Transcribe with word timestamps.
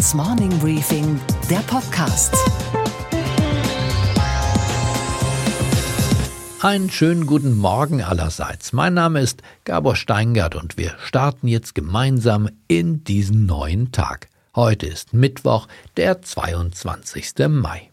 Handelsblatts 0.00 0.14
Morning 0.14 0.58
Briefing, 0.60 1.20
der 1.50 1.58
Podcast. 1.58 2.34
Einen 6.62 6.90
schönen 6.90 7.26
guten 7.26 7.56
Morgen 7.58 8.02
allerseits. 8.02 8.72
Mein 8.72 8.94
Name 8.94 9.20
ist 9.20 9.42
Gabor 9.64 9.96
Steingart 9.96 10.54
und 10.54 10.78
wir 10.78 10.94
starten 11.04 11.48
jetzt 11.48 11.74
gemeinsam 11.74 12.48
in 12.66 13.04
diesen 13.04 13.44
neuen 13.44 13.92
Tag. 13.92 14.28
Heute 14.56 14.86
ist 14.86 15.12
Mittwoch, 15.12 15.68
der 15.98 16.22
22. 16.22 17.34
Mai. 17.48 17.90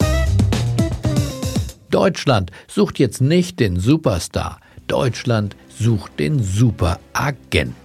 Deutschland 1.89 2.51
sucht 2.67 2.99
jetzt 2.99 3.19
nicht 3.19 3.59
den 3.59 3.79
Superstar. 3.79 4.61
Deutschland 4.87 5.57
sucht 5.77 6.19
den 6.19 6.41
Superagenten. 6.41 7.75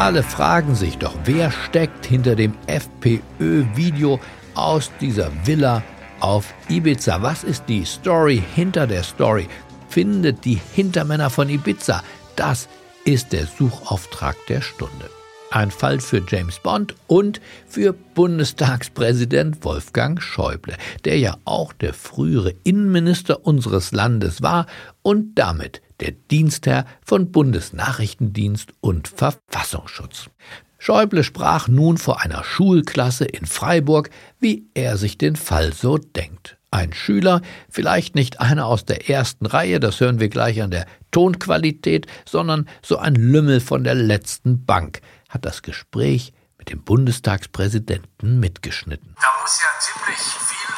Alle 0.00 0.22
fragen 0.22 0.74
sich 0.74 0.96
doch, 0.96 1.14
wer 1.26 1.50
steckt 1.50 2.06
hinter 2.06 2.34
dem 2.34 2.54
FPÖ-Video 2.66 4.18
aus 4.54 4.90
dieser 4.98 5.30
Villa 5.44 5.82
auf 6.20 6.54
Ibiza? 6.70 7.20
Was 7.20 7.44
ist 7.44 7.64
die 7.68 7.84
Story 7.84 8.42
hinter 8.54 8.86
der 8.86 9.02
Story? 9.02 9.46
Findet 9.90 10.46
die 10.46 10.58
Hintermänner 10.72 11.28
von 11.28 11.50
Ibiza. 11.50 12.02
Das 12.34 12.66
ist 13.04 13.34
der 13.34 13.46
Suchauftrag 13.46 14.36
der 14.48 14.62
Stunde. 14.62 15.10
Ein 15.50 15.70
Fall 15.70 16.00
für 16.00 16.22
James 16.26 16.60
Bond 16.60 16.94
und 17.06 17.42
für 17.68 17.92
Bundestagspräsident 17.92 19.62
Wolfgang 19.66 20.22
Schäuble, 20.22 20.78
der 21.04 21.18
ja 21.18 21.36
auch 21.44 21.74
der 21.74 21.92
frühere 21.92 22.54
Innenminister 22.64 23.44
unseres 23.44 23.92
Landes 23.92 24.40
war 24.40 24.64
und 25.02 25.34
damit 25.34 25.82
der 26.00 26.12
Dienstherr 26.12 26.86
von 27.04 27.30
Bundesnachrichtendienst 27.30 28.72
und 28.80 29.08
Verfassungsschutz. 29.08 30.30
Schäuble 30.78 31.24
sprach 31.24 31.68
nun 31.68 31.98
vor 31.98 32.22
einer 32.22 32.42
Schulklasse 32.42 33.26
in 33.26 33.44
Freiburg, 33.44 34.08
wie 34.38 34.66
er 34.72 34.96
sich 34.96 35.18
den 35.18 35.36
Fall 35.36 35.74
so 35.74 35.98
denkt. 35.98 36.56
Ein 36.70 36.92
Schüler, 36.94 37.42
vielleicht 37.68 38.14
nicht 38.14 38.40
einer 38.40 38.64
aus 38.66 38.84
der 38.84 39.10
ersten 39.10 39.44
Reihe, 39.44 39.78
das 39.78 40.00
hören 40.00 40.20
wir 40.20 40.28
gleich 40.28 40.62
an 40.62 40.70
der 40.70 40.86
Tonqualität, 41.10 42.06
sondern 42.24 42.68
so 42.82 42.96
ein 42.96 43.14
Lümmel 43.14 43.60
von 43.60 43.84
der 43.84 43.94
letzten 43.94 44.64
Bank, 44.64 45.00
hat 45.28 45.44
das 45.44 45.62
Gespräch 45.62 46.32
mit 46.58 46.70
dem 46.70 46.82
Bundestagspräsidenten 46.82 48.38
mitgeschnitten. 48.40 49.16
Da 49.20 49.42
muss 49.42 49.60
ja 49.60 49.66
ziemlich 49.80 50.18
viel 50.18 50.74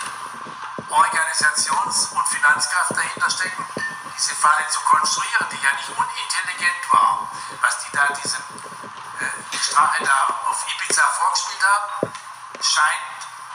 Organisations- 0.90 2.12
und 2.12 2.26
Finanzkraft 2.28 2.90
dahinter 2.90 3.30
stecken, 3.30 3.64
diese 4.16 4.34
Falle 4.34 4.66
zu 4.68 4.80
konstruieren, 4.80 5.46
die 5.50 5.60
ja 5.62 5.72
nicht 5.76 5.90
unintelligent 5.90 6.82
war. 6.92 7.30
Was 7.60 7.84
die 7.84 7.90
da 7.96 8.08
diesem 8.14 8.42
äh, 9.20 9.56
Strache 9.56 10.04
da 10.04 10.18
auf 10.50 10.64
Ibiza 10.68 11.02
vorgespielt 11.02 11.62
haben, 11.62 12.12
scheint 12.60 13.12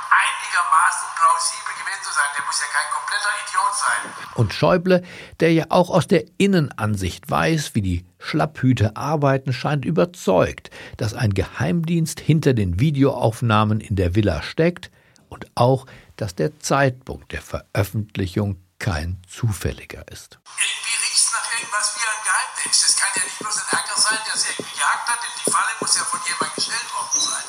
einigermaßen 0.09 1.08
plausibel 1.16 1.73
gewesen 1.80 2.03
zu 2.03 2.14
sein. 2.14 2.30
Der 2.38 2.45
muss 2.45 2.59
ja 2.59 2.67
kein 2.72 2.89
kompletter 2.91 3.33
Idiot 3.44 3.73
sein. 3.75 4.02
Und 4.36 4.53
Schäuble, 4.53 5.03
der 5.39 5.53
ja 5.53 5.66
auch 5.69 5.89
aus 5.89 6.08
der 6.08 6.25
Innenansicht 6.38 7.30
weiß, 7.30 7.75
wie 7.75 7.81
die 7.81 8.05
Schlapphüte 8.19 8.95
arbeiten, 8.95 9.53
scheint 9.53 9.86
überzeugt, 9.86 10.69
dass 10.97 11.14
ein 11.14 11.33
Geheimdienst 11.33 12.19
hinter 12.19 12.53
den 12.53 12.80
Videoaufnahmen 12.80 13.80
in 13.80 13.95
der 13.95 14.16
Villa 14.16 14.42
steckt 14.42 14.92
und 15.30 15.47
auch, 15.55 15.86
dass 16.16 16.36
der 16.36 16.59
Zeitpunkt 16.59 17.31
der 17.31 17.42
Veröffentlichung 17.42 18.58
kein 18.80 19.22
zufälliger 19.28 20.08
ist. 20.09 20.38
Irgendwie 20.45 20.95
riecht 21.03 21.17
es 21.17 21.31
nach 21.33 21.52
irgendwas 21.53 21.95
wie 21.95 22.06
ein 22.08 22.23
Geheimdienst. 22.23 22.89
Es 22.89 22.95
kann 22.95 23.09
ja 23.16 23.23
nicht 23.23 23.39
bloß 23.39 23.58
ein 23.58 23.72
Hacker 23.72 24.00
sein, 24.00 24.20
der 24.25 24.36
es 24.36 24.45
irgendwie 24.47 24.72
gejagt 24.73 25.08
hat, 25.08 25.20
denn 25.23 25.36
die 25.45 25.52
Falle 25.52 25.73
muss 25.80 25.95
ja 25.95 26.06
von 26.06 26.22
jemandem 26.25 26.56
gestellt 26.56 26.94
worden 26.94 27.20
sein. 27.20 27.48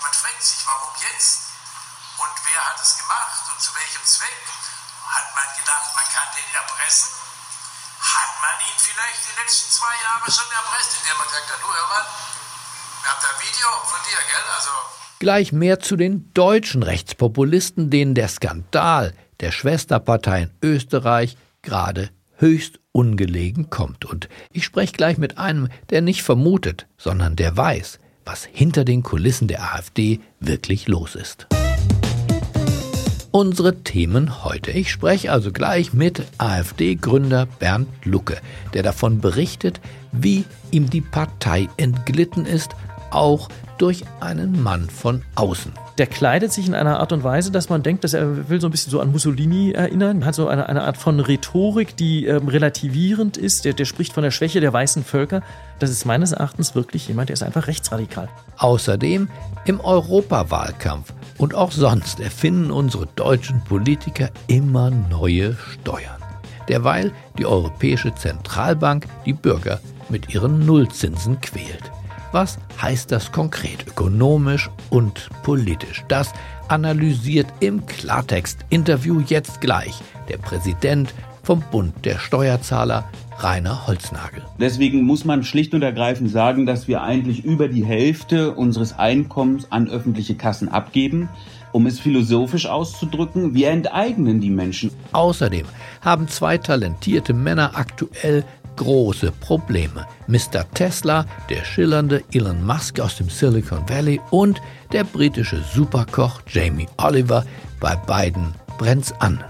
Man 0.00 0.12
fragt 0.12 0.42
sich, 0.42 0.60
warum 0.66 0.94
jetzt? 1.00 1.52
Und 2.18 2.34
wer 2.44 2.60
hat 2.68 2.80
es 2.80 2.98
gemacht 2.98 3.42
und 3.52 3.60
zu 3.60 3.74
welchem 3.74 4.04
Zweck? 4.04 4.40
Hat 5.06 5.28
man 5.34 5.48
gedacht, 5.58 5.90
man 5.94 6.04
kann 6.08 6.28
den 6.36 6.48
erpressen? 6.54 7.12
Hat 8.00 8.32
man 8.40 8.56
ihn 8.66 8.78
vielleicht 8.78 9.20
die 9.28 9.36
letzten 9.40 9.70
zwei 9.70 9.94
Jahre 10.02 10.30
schon 10.30 10.50
erpresst, 10.50 10.96
indem 11.02 11.18
man 11.18 11.28
sagt, 11.28 11.46
du 11.60 11.68
hör 11.68 11.88
mal, 11.88 12.06
wir 13.02 13.10
haben 13.10 13.22
da 13.22 13.28
ein 13.30 13.40
Video 13.42 13.68
von 13.86 14.00
dir, 14.08 14.18
gell? 14.18 14.46
Also 14.56 14.70
Gleich 15.18 15.52
mehr 15.52 15.78
zu 15.78 15.94
den 15.96 16.32
deutschen 16.34 16.82
Rechtspopulisten, 16.82 17.90
denen 17.90 18.14
der 18.14 18.28
Skandal 18.28 19.14
der 19.42 19.50
Schwesterpartei 19.50 20.44
in 20.44 20.50
Österreich 20.62 21.36
gerade 21.60 22.08
höchst 22.36 22.80
ungelegen 22.92 23.68
kommt. 23.70 24.04
Und 24.04 24.28
ich 24.52 24.64
spreche 24.64 24.94
gleich 24.94 25.18
mit 25.18 25.36
einem, 25.36 25.68
der 25.90 26.00
nicht 26.00 26.22
vermutet, 26.22 26.86
sondern 26.96 27.36
der 27.36 27.56
weiß, 27.56 27.98
was 28.24 28.44
hinter 28.44 28.84
den 28.84 29.02
Kulissen 29.02 29.48
der 29.48 29.74
AfD 29.74 30.20
wirklich 30.40 30.88
los 30.88 31.14
ist. 31.14 31.46
Unsere 33.30 33.82
Themen 33.82 34.44
heute. 34.44 34.72
Ich 34.72 34.90
spreche 34.90 35.32
also 35.32 35.52
gleich 35.52 35.94
mit 35.94 36.22
AfD-Gründer 36.36 37.46
Bernd 37.46 37.88
Lucke, 38.04 38.38
der 38.74 38.82
davon 38.82 39.20
berichtet, 39.20 39.80
wie 40.12 40.44
ihm 40.70 40.90
die 40.90 41.00
Partei 41.00 41.68
entglitten 41.78 42.44
ist, 42.44 42.72
auch 43.14 43.48
durch 43.78 44.04
einen 44.20 44.62
Mann 44.62 44.88
von 44.88 45.22
außen. 45.34 45.72
Der 45.98 46.06
kleidet 46.06 46.52
sich 46.52 46.66
in 46.66 46.74
einer 46.74 47.00
Art 47.00 47.12
und 47.12 47.24
Weise, 47.24 47.50
dass 47.50 47.68
man 47.68 47.82
denkt, 47.82 48.04
dass 48.04 48.14
er 48.14 48.48
will 48.48 48.60
so 48.60 48.68
ein 48.68 48.70
bisschen 48.70 48.90
so 48.90 49.00
an 49.00 49.12
Mussolini 49.12 49.72
erinnern, 49.72 50.24
hat 50.24 50.34
so 50.34 50.48
eine, 50.48 50.68
eine 50.68 50.84
Art 50.84 50.96
von 50.96 51.20
Rhetorik, 51.20 51.96
die 51.96 52.26
ähm, 52.26 52.48
relativierend 52.48 53.36
ist. 53.36 53.64
Der, 53.64 53.72
der 53.72 53.84
spricht 53.84 54.12
von 54.12 54.22
der 54.22 54.30
Schwäche 54.30 54.60
der 54.60 54.72
weißen 54.72 55.04
Völker. 55.04 55.42
Das 55.78 55.90
ist 55.90 56.04
meines 56.04 56.32
Erachtens 56.32 56.74
wirklich 56.74 57.08
jemand, 57.08 57.28
der 57.28 57.34
ist 57.34 57.42
einfach 57.42 57.66
rechtsradikal. 57.66 58.28
Außerdem 58.56 59.28
im 59.64 59.80
Europawahlkampf 59.80 61.12
und 61.38 61.54
auch 61.54 61.72
sonst 61.72 62.20
erfinden 62.20 62.70
unsere 62.70 63.06
deutschen 63.16 63.62
Politiker 63.64 64.30
immer 64.46 64.90
neue 64.90 65.56
Steuern. 65.56 66.22
Derweil 66.68 67.12
die 67.38 67.46
Europäische 67.46 68.14
Zentralbank 68.14 69.06
die 69.26 69.32
Bürger 69.32 69.80
mit 70.08 70.32
ihren 70.32 70.64
Nullzinsen 70.64 71.40
quält. 71.40 71.90
Was 72.32 72.58
heißt 72.80 73.12
das 73.12 73.30
konkret 73.30 73.86
ökonomisch 73.86 74.70
und 74.88 75.28
politisch? 75.42 76.02
Das 76.08 76.32
analysiert 76.68 77.46
im 77.60 77.84
Klartext-Interview 77.84 79.20
jetzt 79.20 79.60
gleich 79.60 80.00
der 80.30 80.38
Präsident 80.38 81.12
vom 81.42 81.62
Bund 81.70 81.92
der 82.06 82.18
Steuerzahler, 82.18 83.04
Rainer 83.38 83.86
Holznagel. 83.86 84.42
Deswegen 84.58 85.02
muss 85.02 85.26
man 85.26 85.44
schlicht 85.44 85.74
und 85.74 85.82
ergreifend 85.82 86.30
sagen, 86.30 86.64
dass 86.64 86.88
wir 86.88 87.02
eigentlich 87.02 87.44
über 87.44 87.68
die 87.68 87.84
Hälfte 87.84 88.54
unseres 88.54 88.98
Einkommens 88.98 89.70
an 89.70 89.90
öffentliche 89.90 90.34
Kassen 90.34 90.70
abgeben. 90.70 91.28
Um 91.72 91.86
es 91.86 92.00
philosophisch 92.00 92.66
auszudrücken, 92.66 93.54
wir 93.54 93.70
enteignen 93.70 94.40
die 94.40 94.50
Menschen. 94.50 94.90
Außerdem 95.12 95.66
haben 96.00 96.28
zwei 96.28 96.56
talentierte 96.56 97.34
Männer 97.34 97.72
aktuell 97.74 98.44
große 98.76 99.32
Probleme. 99.32 100.06
Mr. 100.26 100.68
Tesla, 100.74 101.26
der 101.48 101.64
schillernde 101.64 102.22
Elon 102.32 102.64
Musk 102.64 103.00
aus 103.00 103.16
dem 103.16 103.28
Silicon 103.28 103.88
Valley 103.88 104.20
und 104.30 104.60
der 104.92 105.04
britische 105.04 105.62
Superkoch 105.74 106.42
Jamie 106.46 106.88
Oliver, 106.98 107.44
bei 107.80 107.96
beiden 107.96 108.54
brennt's 108.78 109.12
an. 109.20 109.42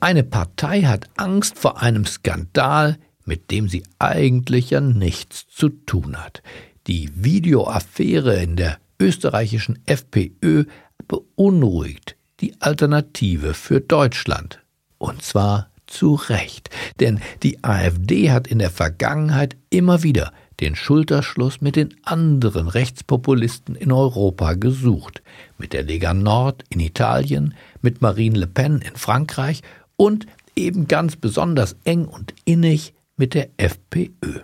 Eine 0.00 0.24
Partei 0.24 0.82
hat 0.82 1.08
Angst 1.16 1.58
vor 1.58 1.80
einem 1.80 2.06
Skandal, 2.06 2.98
mit 3.24 3.50
dem 3.50 3.68
sie 3.68 3.84
eigentlich 3.98 4.70
ja 4.70 4.80
nichts 4.80 5.46
zu 5.48 5.68
tun 5.68 6.16
hat. 6.16 6.42
Die 6.88 7.10
Videoaffäre 7.14 8.42
in 8.42 8.56
der 8.56 8.78
österreichischen 8.98 9.78
FPÖ 9.86 10.64
beunruhigt 11.06 12.16
die 12.40 12.60
Alternative 12.60 13.54
für 13.54 13.80
Deutschland. 13.80 14.60
Und 14.98 15.22
zwar 15.22 15.68
zu 15.92 16.14
Recht. 16.14 16.70
Denn 17.00 17.20
die 17.42 17.62
AfD 17.62 18.30
hat 18.30 18.46
in 18.46 18.58
der 18.58 18.70
Vergangenheit 18.70 19.56
immer 19.70 20.02
wieder 20.02 20.32
den 20.60 20.76
Schulterschluss 20.76 21.60
mit 21.60 21.76
den 21.76 21.94
anderen 22.04 22.68
Rechtspopulisten 22.68 23.74
in 23.74 23.92
Europa 23.92 24.54
gesucht. 24.54 25.22
Mit 25.58 25.72
der 25.72 25.82
Lega 25.82 26.14
Nord 26.14 26.64
in 26.68 26.80
Italien, 26.80 27.54
mit 27.80 28.00
Marine 28.00 28.38
Le 28.38 28.46
Pen 28.46 28.80
in 28.80 28.96
Frankreich 28.96 29.62
und 29.96 30.26
eben 30.54 30.88
ganz 30.88 31.16
besonders 31.16 31.76
eng 31.84 32.06
und 32.06 32.34
innig 32.44 32.94
mit 33.16 33.34
der 33.34 33.48
FPÖ. 33.56 34.40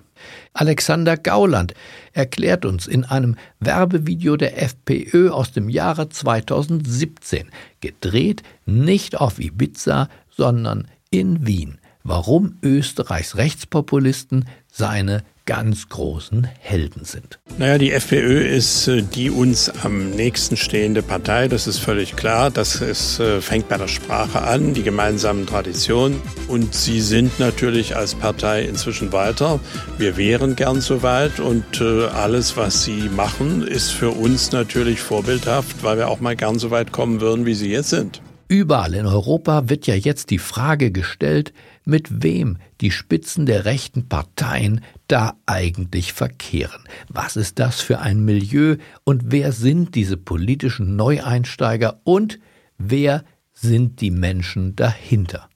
Alexander 0.52 1.16
Gauland 1.16 1.74
erklärt 2.12 2.64
uns 2.64 2.86
in 2.86 3.04
einem 3.04 3.36
Werbevideo 3.60 4.36
der 4.36 4.60
FPÖ 4.60 5.30
aus 5.30 5.52
dem 5.52 5.68
Jahre 5.68 6.08
2017, 6.08 7.48
gedreht 7.80 8.42
nicht 8.66 9.20
auf 9.20 9.38
Ibiza, 9.38 10.08
sondern 10.30 10.88
in 11.10 11.46
Wien, 11.46 11.78
warum 12.02 12.58
Österreichs 12.62 13.36
Rechtspopulisten 13.36 14.46
seine 14.70 15.22
ganz 15.48 15.88
großen 15.88 16.46
Helden 16.60 17.06
sind. 17.06 17.38
Naja, 17.56 17.78
die 17.78 17.90
FPÖ 17.90 18.46
ist 18.46 18.86
äh, 18.86 19.00
die 19.00 19.30
uns 19.30 19.70
am 19.82 20.10
nächsten 20.10 20.58
stehende 20.58 21.02
Partei, 21.02 21.48
das 21.48 21.66
ist 21.66 21.78
völlig 21.78 22.16
klar. 22.16 22.50
Das 22.50 22.82
ist, 22.82 23.18
äh, 23.18 23.40
fängt 23.40 23.66
bei 23.70 23.78
der 23.78 23.88
Sprache 23.88 24.42
an, 24.42 24.74
die 24.74 24.82
gemeinsamen 24.82 25.46
Traditionen. 25.46 26.20
Und 26.48 26.74
sie 26.74 27.00
sind 27.00 27.40
natürlich 27.40 27.96
als 27.96 28.14
Partei 28.14 28.64
inzwischen 28.64 29.10
weiter. 29.10 29.58
Wir 29.96 30.18
wären 30.18 30.54
gern 30.54 30.82
so 30.82 31.02
weit 31.02 31.40
und 31.40 31.80
äh, 31.80 32.08
alles, 32.08 32.58
was 32.58 32.84
sie 32.84 33.08
machen, 33.08 33.66
ist 33.66 33.90
für 33.90 34.10
uns 34.10 34.52
natürlich 34.52 35.00
vorbildhaft, 35.00 35.82
weil 35.82 35.96
wir 35.96 36.08
auch 36.08 36.20
mal 36.20 36.36
gern 36.36 36.58
so 36.58 36.70
weit 36.70 36.92
kommen 36.92 37.22
würden, 37.22 37.46
wie 37.46 37.54
sie 37.54 37.70
jetzt 37.70 37.88
sind. 37.88 38.20
Überall 38.50 38.94
in 38.94 39.04
Europa 39.04 39.68
wird 39.68 39.86
ja 39.86 39.94
jetzt 39.94 40.30
die 40.30 40.38
Frage 40.38 40.90
gestellt, 40.90 41.52
mit 41.84 42.22
wem 42.22 42.56
die 42.80 42.90
Spitzen 42.90 43.44
der 43.44 43.66
rechten 43.66 44.08
Parteien 44.08 44.80
da 45.06 45.34
eigentlich 45.44 46.14
verkehren. 46.14 46.84
Was 47.08 47.36
ist 47.36 47.58
das 47.58 47.82
für 47.82 47.98
ein 47.98 48.24
Milieu 48.24 48.76
und 49.04 49.24
wer 49.26 49.52
sind 49.52 49.94
diese 49.94 50.16
politischen 50.16 50.96
Neueinsteiger 50.96 52.00
und 52.04 52.38
wer 52.78 53.22
sind 53.52 54.00
die 54.00 54.10
Menschen 54.10 54.74
dahinter? 54.76 55.50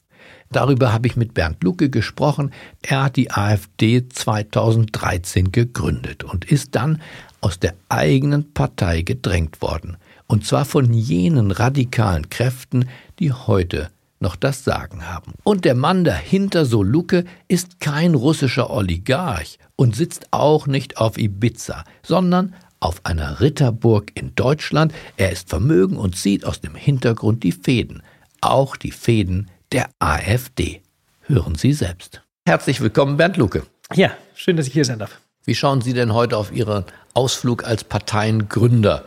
Darüber 0.50 0.92
habe 0.92 1.06
ich 1.06 1.16
mit 1.16 1.32
Bernd 1.32 1.64
Lucke 1.64 1.88
gesprochen. 1.88 2.52
Er 2.82 3.04
hat 3.04 3.16
die 3.16 3.30
AfD 3.30 4.06
2013 4.06 5.50
gegründet 5.50 6.24
und 6.24 6.44
ist 6.44 6.74
dann 6.74 7.00
aus 7.40 7.58
der 7.58 7.74
eigenen 7.88 8.52
Partei 8.52 9.00
gedrängt 9.00 9.62
worden. 9.62 9.96
Und 10.26 10.46
zwar 10.46 10.64
von 10.64 10.92
jenen 10.92 11.50
radikalen 11.50 12.30
Kräften, 12.30 12.88
die 13.18 13.32
heute 13.32 13.90
noch 14.20 14.36
das 14.36 14.64
Sagen 14.64 15.06
haben. 15.08 15.34
Und 15.44 15.64
der 15.64 15.74
Mann 15.74 16.04
dahinter, 16.04 16.64
so 16.64 16.82
Lucke, 16.82 17.24
ist 17.48 17.80
kein 17.80 18.14
russischer 18.14 18.70
Oligarch 18.70 19.58
und 19.76 19.94
sitzt 19.94 20.28
auch 20.30 20.66
nicht 20.66 20.96
auf 20.96 21.18
Ibiza, 21.18 21.84
sondern 22.02 22.54
auf 22.80 23.04
einer 23.04 23.40
Ritterburg 23.40 24.10
in 24.14 24.34
Deutschland. 24.34 24.92
Er 25.16 25.32
ist 25.32 25.48
vermögen 25.48 25.96
und 25.96 26.16
sieht 26.16 26.44
aus 26.44 26.60
dem 26.60 26.74
Hintergrund 26.74 27.42
die 27.42 27.52
Fäden, 27.52 28.02
auch 28.40 28.76
die 28.76 28.90
Fäden 28.90 29.50
der 29.72 29.90
AfD. 29.98 30.82
Hören 31.22 31.54
Sie 31.54 31.72
selbst. 31.72 32.22
Herzlich 32.46 32.80
willkommen, 32.80 33.16
Bernd 33.16 33.36
Lucke. 33.36 33.64
Ja, 33.94 34.10
schön, 34.34 34.56
dass 34.56 34.66
ich 34.66 34.72
hier 34.72 34.84
sein 34.84 34.98
darf. 34.98 35.20
Wie 35.44 35.54
schauen 35.54 35.80
Sie 35.80 35.92
denn 35.92 36.12
heute 36.12 36.36
auf 36.36 36.52
Ihren 36.52 36.84
Ausflug 37.14 37.64
als 37.64 37.84
Parteiengründer 37.84 39.04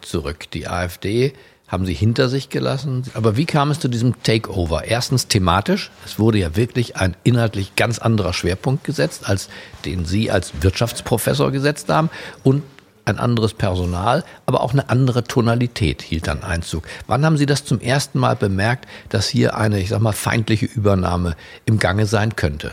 zurück. 0.00 0.50
Die 0.52 0.68
AfD 0.68 1.32
haben 1.68 1.84
sie 1.84 1.94
hinter 1.94 2.28
sich 2.28 2.48
gelassen. 2.48 3.04
Aber 3.14 3.36
wie 3.36 3.44
kam 3.44 3.70
es 3.70 3.78
zu 3.78 3.88
diesem 3.88 4.22
Takeover? 4.22 4.84
Erstens 4.84 5.28
thematisch. 5.28 5.90
Es 6.04 6.18
wurde 6.18 6.38
ja 6.38 6.56
wirklich 6.56 6.96
ein 6.96 7.14
inhaltlich 7.24 7.76
ganz 7.76 7.98
anderer 7.98 8.32
Schwerpunkt 8.32 8.84
gesetzt, 8.84 9.28
als 9.28 9.48
den 9.84 10.06
Sie 10.06 10.30
als 10.30 10.52
Wirtschaftsprofessor 10.62 11.52
gesetzt 11.52 11.90
haben. 11.90 12.08
Und 12.42 12.62
ein 13.04 13.18
anderes 13.18 13.54
Personal, 13.54 14.24
aber 14.46 14.62
auch 14.62 14.72
eine 14.72 14.90
andere 14.90 15.24
Tonalität 15.24 16.02
hielt 16.02 16.26
dann 16.26 16.42
Einzug. 16.42 16.84
Wann 17.06 17.24
haben 17.24 17.38
Sie 17.38 17.46
das 17.46 17.64
zum 17.64 17.80
ersten 17.80 18.18
Mal 18.18 18.36
bemerkt, 18.36 18.86
dass 19.08 19.28
hier 19.28 19.56
eine, 19.56 19.80
ich 19.80 19.88
sag 19.88 20.00
mal, 20.00 20.12
feindliche 20.12 20.66
Übernahme 20.66 21.34
im 21.64 21.78
Gange 21.78 22.06
sein 22.06 22.36
könnte? 22.36 22.72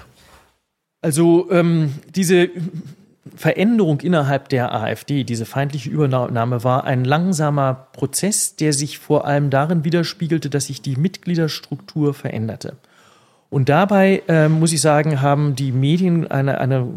Also 1.02 1.50
ähm, 1.52 1.94
diese 2.16 2.50
Veränderung 3.36 4.02
innerhalb 4.02 4.50
der 4.50 4.74
AfD, 4.74 5.24
diese 5.24 5.46
feindliche 5.46 5.90
Übernahme, 5.90 6.64
war 6.64 6.84
ein 6.84 7.04
langsamer 7.04 7.88
Prozess, 7.94 8.56
der 8.56 8.72
sich 8.72 9.00
vor 9.00 9.26
allem 9.26 9.50
darin 9.50 9.84
widerspiegelte, 9.84 10.50
dass 10.50 10.68
sich 10.68 10.82
die 10.82 10.96
Mitgliederstruktur 10.96 12.14
veränderte. 12.14 12.76
Und 13.50 13.70
dabei, 13.70 14.22
äh, 14.28 14.48
muss 14.48 14.74
ich 14.74 14.82
sagen, 14.82 15.22
haben 15.22 15.56
die 15.56 15.72
Medien 15.72 16.30
eine, 16.30 16.60
eine 16.60 16.88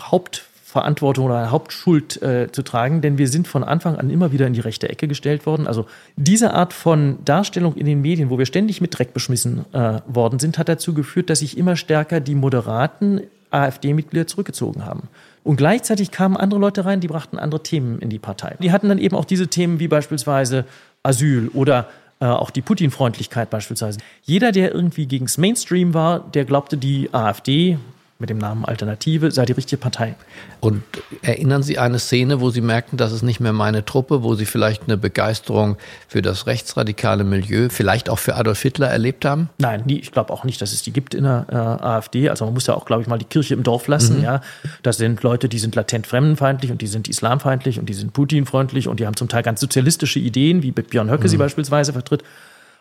Hauptverantwortung 0.00 1.26
oder 1.26 1.36
eine 1.36 1.50
Hauptschuld 1.52 2.20
äh, 2.20 2.50
zu 2.50 2.62
tragen, 2.62 3.00
denn 3.00 3.16
wir 3.16 3.28
sind 3.28 3.46
von 3.46 3.62
Anfang 3.62 3.96
an 3.96 4.10
immer 4.10 4.32
wieder 4.32 4.46
in 4.48 4.54
die 4.54 4.60
rechte 4.60 4.88
Ecke 4.88 5.06
gestellt 5.06 5.46
worden. 5.46 5.68
Also 5.68 5.86
diese 6.16 6.52
Art 6.52 6.72
von 6.72 7.18
Darstellung 7.24 7.76
in 7.76 7.86
den 7.86 8.02
Medien, 8.02 8.28
wo 8.30 8.38
wir 8.38 8.46
ständig 8.46 8.80
mit 8.80 8.98
Dreck 8.98 9.14
beschmissen 9.14 9.66
äh, 9.72 10.00
worden 10.06 10.40
sind, 10.40 10.58
hat 10.58 10.68
dazu 10.68 10.94
geführt, 10.94 11.30
dass 11.30 11.40
sich 11.40 11.56
immer 11.56 11.76
stärker 11.76 12.18
die 12.18 12.34
moderaten 12.34 13.20
AfD-Mitglieder 13.50 14.26
zurückgezogen 14.26 14.84
haben. 14.84 15.08
Und 15.46 15.54
gleichzeitig 15.54 16.10
kamen 16.10 16.36
andere 16.36 16.58
Leute 16.58 16.84
rein, 16.84 16.98
die 16.98 17.06
brachten 17.06 17.38
andere 17.38 17.62
Themen 17.62 18.00
in 18.00 18.10
die 18.10 18.18
Partei. 18.18 18.56
Die 18.60 18.72
hatten 18.72 18.88
dann 18.88 18.98
eben 18.98 19.14
auch 19.14 19.24
diese 19.24 19.46
Themen 19.46 19.78
wie 19.78 19.86
beispielsweise 19.86 20.64
Asyl 21.04 21.50
oder 21.54 21.88
äh, 22.18 22.24
auch 22.24 22.50
die 22.50 22.62
Putin-Freundlichkeit 22.62 23.48
beispielsweise. 23.48 24.00
Jeder, 24.22 24.50
der 24.50 24.74
irgendwie 24.74 25.06
gegen 25.06 25.26
das 25.26 25.38
Mainstream 25.38 25.94
war, 25.94 26.18
der 26.18 26.46
glaubte, 26.46 26.76
die 26.76 27.14
AfD, 27.14 27.78
mit 28.18 28.30
dem 28.30 28.38
Namen 28.38 28.64
Alternative 28.64 29.30
sei 29.30 29.44
die 29.44 29.52
richtige 29.52 29.78
Partei. 29.78 30.14
Und 30.60 30.82
erinnern 31.20 31.62
Sie 31.62 31.78
eine 31.78 31.98
Szene, 31.98 32.40
wo 32.40 32.48
Sie 32.48 32.62
merkten, 32.62 32.96
das 32.96 33.12
ist 33.12 33.22
nicht 33.22 33.40
mehr 33.40 33.52
meine 33.52 33.84
Truppe, 33.84 34.22
wo 34.22 34.34
Sie 34.34 34.46
vielleicht 34.46 34.84
eine 34.84 34.96
Begeisterung 34.96 35.76
für 36.08 36.22
das 36.22 36.46
rechtsradikale 36.46 37.24
Milieu, 37.24 37.68
vielleicht 37.68 38.08
auch 38.08 38.18
für 38.18 38.36
Adolf 38.36 38.62
Hitler 38.62 38.88
erlebt 38.88 39.26
haben? 39.26 39.50
Nein, 39.58 39.82
nie, 39.84 39.98
ich 39.98 40.12
glaube 40.12 40.32
auch 40.32 40.44
nicht, 40.44 40.62
dass 40.62 40.72
es 40.72 40.82
die 40.82 40.92
gibt 40.92 41.14
in 41.14 41.24
der 41.24 41.46
äh, 41.50 41.54
AfD. 41.54 42.30
Also 42.30 42.46
man 42.46 42.54
muss 42.54 42.66
ja 42.66 42.74
auch, 42.74 42.86
glaube 42.86 43.02
ich, 43.02 43.08
mal 43.08 43.18
die 43.18 43.26
Kirche 43.26 43.52
im 43.52 43.62
Dorf 43.62 43.86
lassen. 43.86 44.18
Mhm. 44.18 44.24
Ja, 44.24 44.40
das 44.82 44.96
sind 44.96 45.22
Leute, 45.22 45.50
die 45.50 45.58
sind 45.58 45.74
latent 45.74 46.06
fremdenfeindlich 46.06 46.70
und 46.70 46.80
die 46.80 46.86
sind 46.86 47.08
islamfeindlich 47.08 47.78
und 47.78 47.88
die 47.88 47.94
sind 47.94 48.14
Putin-freundlich 48.14 48.88
und 48.88 48.98
die 48.98 49.06
haben 49.06 49.16
zum 49.16 49.28
Teil 49.28 49.42
ganz 49.42 49.60
sozialistische 49.60 50.20
Ideen, 50.20 50.62
wie 50.62 50.72
Björn 50.72 51.10
Höcke 51.10 51.24
mhm. 51.24 51.28
sie 51.28 51.36
beispielsweise 51.36 51.92
vertritt 51.92 52.24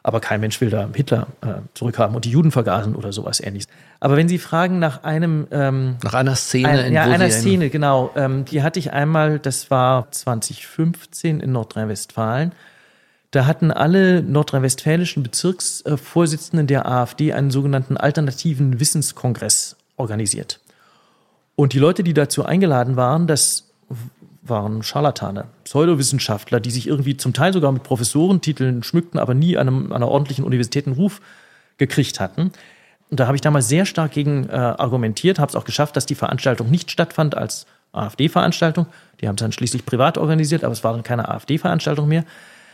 aber 0.05 0.19
kein 0.19 0.39
Mensch 0.39 0.61
will 0.61 0.69
da 0.69 0.87
Hitler 0.93 1.25
äh, 1.41 1.61
zurückhaben 1.73 2.15
und 2.15 2.25
die 2.25 2.29
Juden 2.29 2.51
vergasen 2.51 2.95
oder 2.95 3.11
sowas 3.11 3.39
ähnliches. 3.39 3.67
Aber 3.99 4.17
wenn 4.17 4.27
Sie 4.27 4.37
fragen 4.37 4.77
nach 4.77 5.03
einem 5.03 5.47
ähm, 5.49 5.97
nach 6.03 6.13
einer 6.13 6.35
Szene, 6.35 6.69
ein, 6.69 6.93
ja, 6.93 7.05
einer 7.05 7.31
Szene, 7.31 7.71
genau, 7.71 8.11
ähm, 8.15 8.45
die 8.45 8.61
hatte 8.61 8.77
ich 8.77 8.93
einmal, 8.93 9.39
das 9.39 9.71
war 9.71 10.11
2015 10.11 11.39
in 11.39 11.51
Nordrhein-Westfalen. 11.51 12.51
Da 13.31 13.47
hatten 13.47 13.71
alle 13.71 14.21
nordrhein-westfälischen 14.21 15.23
Bezirksvorsitzenden 15.23 16.67
der 16.67 16.85
AfD 16.87 17.33
einen 17.33 17.49
sogenannten 17.49 17.97
alternativen 17.97 18.79
Wissenskongress 18.79 19.75
organisiert. 19.97 20.59
Und 21.55 21.73
die 21.73 21.79
Leute, 21.79 22.03
die 22.03 22.13
dazu 22.13 22.45
eingeladen 22.45 22.95
waren, 22.95 23.25
das 23.25 23.71
waren 24.49 24.83
Scharlatane, 24.83 25.45
Pseudowissenschaftler, 25.63 26.59
die 26.59 26.71
sich 26.71 26.87
irgendwie 26.87 27.17
zum 27.17 27.33
Teil 27.33 27.53
sogar 27.53 27.71
mit 27.71 27.83
Professorentiteln 27.83 28.83
schmückten, 28.83 29.19
aber 29.19 29.33
nie 29.33 29.57
einem, 29.57 29.91
einer 29.91 30.07
ordentlichen 30.07 30.45
Universität 30.45 30.87
einen 30.87 30.95
Ruf 30.95 31.21
gekriegt 31.77 32.19
hatten. 32.19 32.51
Und 33.09 33.19
da 33.19 33.27
habe 33.27 33.35
ich 33.35 33.41
damals 33.41 33.67
sehr 33.67 33.85
stark 33.85 34.11
gegen 34.11 34.49
äh, 34.49 34.53
argumentiert, 34.53 35.39
habe 35.39 35.49
es 35.49 35.55
auch 35.55 35.65
geschafft, 35.65 35.95
dass 35.95 36.05
die 36.05 36.15
Veranstaltung 36.15 36.69
nicht 36.69 36.91
stattfand 36.91 37.35
als 37.35 37.65
AfD-Veranstaltung. 37.91 38.87
Die 39.21 39.27
haben 39.27 39.35
es 39.35 39.41
dann 39.41 39.51
schließlich 39.51 39.85
privat 39.85 40.17
organisiert, 40.17 40.63
aber 40.63 40.73
es 40.73 40.83
war 40.83 40.93
dann 40.93 41.03
keine 41.03 41.29
AfD-Veranstaltung 41.29 42.07
mehr. 42.07 42.25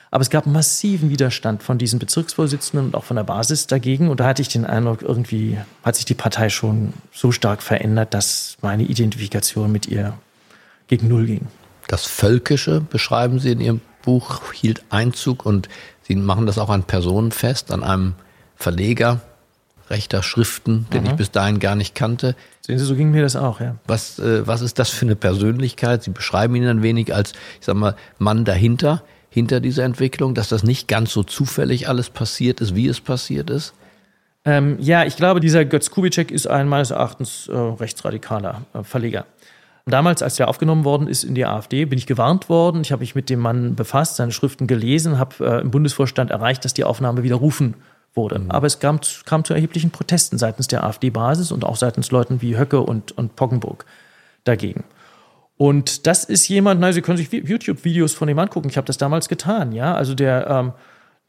Aber 0.10 0.22
es 0.22 0.30
gab 0.30 0.46
massiven 0.46 1.10
Widerstand 1.10 1.64
von 1.64 1.78
diesen 1.78 1.98
Bezirksvorsitzenden 1.98 2.88
und 2.88 2.96
auch 2.96 3.06
von 3.06 3.16
der 3.16 3.24
Basis 3.24 3.68
dagegen. 3.68 4.10
Und 4.10 4.20
da 4.20 4.26
hatte 4.26 4.42
ich 4.42 4.50
den 4.50 4.66
Eindruck, 4.66 5.02
irgendwie 5.02 5.58
hat 5.84 5.96
sich 5.96 6.04
die 6.04 6.16
Partei 6.16 6.50
schon 6.50 6.94
so 7.14 7.32
stark 7.32 7.62
verändert, 7.62 8.14
dass 8.14 8.58
meine 8.62 8.84
Identifikation 8.84 9.72
mit 9.72 9.88
ihr 9.88 10.14
gegen 10.88 11.08
Null 11.08 11.28
ging. 11.28 11.48
Das 11.92 12.06
Völkische 12.06 12.80
beschreiben 12.80 13.40
Sie 13.40 13.52
in 13.52 13.60
Ihrem 13.60 13.82
Buch, 14.02 14.54
hielt 14.54 14.82
Einzug 14.90 15.46
und 15.46 15.68
Sie 16.04 16.16
machen 16.16 16.46
das 16.46 16.58
auch 16.58 16.70
an 16.70 16.84
Personen 16.84 17.34
fest, 17.34 17.70
an 17.70 17.84
einem 17.84 18.14
Verleger 18.56 19.20
rechter 19.90 20.24
Schriften, 20.24 20.88
den 20.94 21.04
mhm. 21.04 21.10
ich 21.10 21.16
bis 21.18 21.32
dahin 21.32 21.60
gar 21.60 21.76
nicht 21.76 21.94
kannte. 21.94 22.38
Sehen 22.66 22.80
Sie, 22.80 22.86
so 22.86 22.96
ging 22.96 23.12
mir 23.12 23.24
das 23.24 23.36
auch, 23.36 23.60
ja. 23.60 23.76
Was, 23.88 24.20
äh, 24.20 24.48
was 24.48 24.62
ist 24.62 24.80
das 24.80 24.90
für 24.90 25.06
eine 25.06 25.18
Persönlichkeit? 25.18 26.02
Sie 26.02 26.12
beschreiben 26.12 26.56
ihn 26.56 26.66
ein 26.66 26.82
wenig 26.82 27.14
als, 27.14 27.34
ich 27.60 27.66
sag 27.66 27.76
mal, 27.76 27.98
Mann 28.20 28.46
dahinter, 28.46 29.04
hinter 29.30 29.60
dieser 29.60 29.84
Entwicklung, 29.84 30.34
dass 30.34 30.48
das 30.48 30.64
nicht 30.64 30.88
ganz 30.88 31.12
so 31.12 31.24
zufällig 31.24 31.90
alles 31.90 32.10
passiert 32.10 32.62
ist, 32.62 32.74
wie 32.74 32.88
es 32.88 33.02
passiert 33.02 33.50
ist? 33.50 33.74
Ähm, 34.46 34.78
ja, 34.80 35.04
ich 35.04 35.18
glaube, 35.18 35.42
dieser 35.42 35.66
Götz 35.66 35.92
Kubitschek 35.92 36.32
ist 36.32 36.48
ein 36.48 36.70
meines 36.70 36.92
Erachtens 36.92 37.50
äh, 37.50 37.54
rechtsradikaler 37.54 38.62
äh, 38.74 38.84
Verleger. 38.84 39.26
Damals, 39.86 40.22
als 40.22 40.40
er 40.40 40.48
aufgenommen 40.48 40.86
worden 40.86 41.08
ist 41.08 41.24
in 41.24 41.34
die 41.34 41.46
AfD, 41.46 41.86
bin 41.86 41.98
ich 41.98 42.06
gewarnt 42.06 42.50
worden. 42.50 42.82
Ich 42.82 42.92
habe 42.92 43.02
mich 43.02 43.16
mit 43.16 43.30
dem 43.30 43.40
Mann 43.40 43.76
befasst, 43.76 44.16
seine 44.16 44.32
Schriften 44.32 44.68
gelesen, 44.68 45.18
habe 45.18 45.36
äh, 45.46 45.62
im 45.62 45.72
Bundesvorstand 45.72 46.30
erreicht, 46.30 46.64
dass 46.66 46.74
die 46.74 46.84
Aufnahme 46.84 47.24
widerrufen 47.24 47.76
wurde. 48.14 48.40
Mhm. 48.40 48.52
Aber 48.52 48.68
es 48.68 48.80
kam, 48.80 49.00
kam, 49.26 49.44
zu 49.44 49.54
erheblichen 49.54 49.90
Protesten 49.90 50.38
seitens 50.38 50.68
der 50.68 50.84
AfD-Basis 50.84 51.52
und 51.52 51.66
auch 51.66 51.76
seitens 51.76 52.12
Leuten 52.12 52.42
wie 52.42 52.58
Höcke 52.58 52.82
und, 52.82 53.12
und 53.18 53.36
Poggenburg 53.36 53.86
dagegen. 54.44 54.84
Und 55.58 56.08
das 56.08 56.24
ist 56.24 56.48
jemand, 56.48 56.80
na, 56.80 56.92
Sie 56.92 57.02
können 57.02 57.18
sich 57.18 57.32
YouTube-Videos 57.32 58.14
von 58.14 58.28
dem 58.28 58.40
angucken. 58.40 58.70
Ich 58.70 58.78
habe 58.78 58.88
das 58.88 58.98
damals 58.98 59.30
getan, 59.30 59.72
ja. 59.72 59.94
Also 59.96 60.16
der, 60.16 60.48
ähm, 60.48 60.74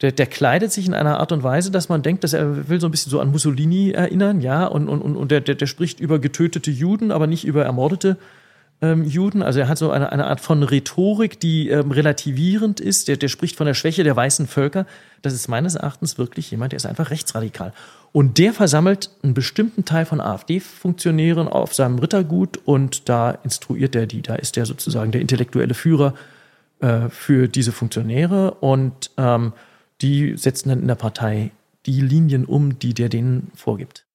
der, 0.01 0.11
der, 0.11 0.25
kleidet 0.25 0.71
sich 0.71 0.87
in 0.87 0.93
einer 0.93 1.19
Art 1.19 1.31
und 1.31 1.43
Weise, 1.43 1.69
dass 1.69 1.87
man 1.87 2.01
denkt, 2.01 2.23
dass 2.23 2.33
er 2.33 2.67
will 2.67 2.81
so 2.81 2.87
ein 2.87 2.91
bisschen 2.91 3.11
so 3.11 3.19
an 3.19 3.31
Mussolini 3.31 3.91
erinnern, 3.91 4.41
ja. 4.41 4.65
Und, 4.65 4.89
und, 4.89 5.01
und 5.01 5.31
der, 5.31 5.41
der, 5.41 5.55
der 5.55 5.67
spricht 5.67 5.99
über 5.99 6.17
getötete 6.17 6.71
Juden, 6.71 7.11
aber 7.11 7.27
nicht 7.27 7.45
über 7.45 7.63
ermordete 7.63 8.17
ähm, 8.83 9.05
Juden. 9.05 9.41
Also 9.41 9.61
er 9.61 9.69
hat 9.69 9.77
so 9.77 9.91
eine, 9.91 10.11
eine 10.11 10.27
Art 10.27 10.41
von 10.41 10.61
Rhetorik, 10.61 11.39
die 11.39 11.69
ähm, 11.69 11.91
relativierend 11.91 12.81
ist. 12.81 13.07
Der, 13.07 13.15
der 13.15 13.29
spricht 13.29 13.55
von 13.55 13.65
der 13.65 13.73
Schwäche 13.73 14.03
der 14.03 14.15
weißen 14.15 14.45
Völker. 14.45 14.85
Das 15.21 15.33
ist 15.33 15.47
meines 15.47 15.75
Erachtens 15.75 16.17
wirklich 16.17 16.51
jemand, 16.51 16.73
der 16.73 16.77
ist 16.77 16.85
einfach 16.85 17.09
rechtsradikal. 17.09 17.73
Und 18.11 18.37
der 18.37 18.53
versammelt 18.53 19.09
einen 19.23 19.33
bestimmten 19.33 19.85
Teil 19.85 20.05
von 20.05 20.19
AfD-Funktionären 20.19 21.47
auf 21.47 21.73
seinem 21.73 21.97
Rittergut 21.97 22.59
und 22.65 23.07
da 23.07 23.31
instruiert 23.31 23.95
er 23.95 24.05
die. 24.05 24.21
Da 24.21 24.35
ist 24.35 24.57
er 24.57 24.65
sozusagen 24.65 25.11
der 25.11 25.21
intellektuelle 25.21 25.73
Führer 25.73 26.13
äh, 26.81 27.07
für 27.09 27.47
diese 27.47 27.71
Funktionäre 27.71 28.51
und 28.55 29.11
ähm, 29.17 29.53
die 30.01 30.35
setzen 30.35 30.69
dann 30.69 30.81
in 30.81 30.87
der 30.87 30.95
Partei 30.95 31.51
die 31.85 32.01
Linien 32.01 32.43
um, 32.45 32.77
die 32.79 32.93
der 32.93 33.07
denen 33.07 33.49
vorgibt. 33.55 34.05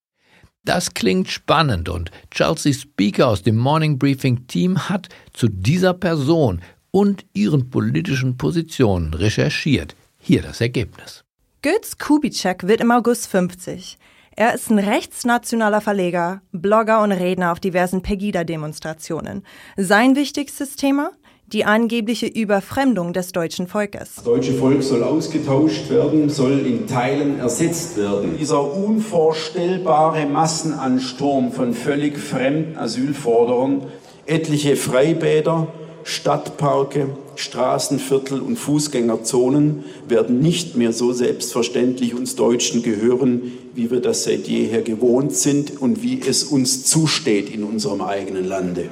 Das 0.69 0.93
klingt 0.93 1.31
spannend 1.31 1.89
und 1.89 2.11
Chelsea 2.31 2.75
Speaker 2.75 3.29
aus 3.29 3.43
dem 3.43 3.57
Morning 3.57 3.99
Briefing 3.99 4.47
Team 4.49 4.91
hat 4.91 5.09
zu 5.33 5.49
dieser 5.49 5.95
Person 5.95 6.61
und 6.91 7.25
ihren 7.33 7.71
politischen 7.71 8.37
Positionen 8.37 9.15
recherchiert. 9.15 9.97
Hier 10.19 10.43
das 10.43 10.61
Ergebnis. 10.61 11.25
Götz 11.63 11.97
Kubitschek 11.97 12.69
wird 12.69 12.83
im 12.83 12.91
August 12.91 13.29
50. 13.29 13.97
Er 14.37 14.55
ist 14.55 14.71
ein 14.71 14.79
rechtsnationaler 14.79 15.81
Verleger, 15.81 16.43
Blogger 16.53 17.03
und 17.03 17.13
Redner 17.13 17.51
auf 17.51 17.61
diversen 17.61 18.03
Pegida-Demonstrationen. 18.03 19.47
Sein 19.79 20.17
wichtigstes 20.17 20.77
Thema? 20.77 21.13
Die 21.53 21.65
angebliche 21.65 22.27
Überfremdung 22.27 23.15
des 23.15 23.33
deutschen 23.33 23.69
Volkes. 23.69 24.17
Das 24.17 24.25
deutsche 24.25 24.53
Volk 24.53 24.83
soll 24.83 25.03
ausgetauscht 25.03 25.89
werden, 25.89 26.29
soll 26.29 26.59
in 26.67 26.87
Teilen 26.87 27.39
ersetzt 27.39 27.97
werden. 27.97 28.37
Dieser 28.39 28.71
unvorstellbare 28.71 30.27
Massenansturm 30.27 31.51
von 31.51 31.73
völlig 31.73 32.19
fremden 32.19 32.77
Asylforderern, 32.77 33.85
etliche 34.27 34.77
Freibäder, 34.77 35.69
Stadtparke, 36.05 37.17
Straßenviertel 37.37 38.43
und 38.43 38.59
Fußgängerzonen 38.59 39.85
werden 40.07 40.41
nicht 40.41 40.77
mehr 40.77 40.93
so 40.93 41.15
selbstverständlich 41.15 42.15
uns 42.15 42.37
Deutschen 42.37 42.83
gehören, 42.83 43.53
wie 43.75 43.91
wir 43.91 44.01
das 44.01 44.25
seit 44.25 44.49
jeher 44.49 44.83
gewohnt 44.83 45.35
sind 45.35 45.81
und 45.81 46.03
wie 46.03 46.21
es 46.21 46.45
uns 46.45 46.85
zusteht 46.85 47.49
in 47.49 47.65
unserem 47.65 48.03
eigenen 48.03 48.47
Lande. 48.47 48.91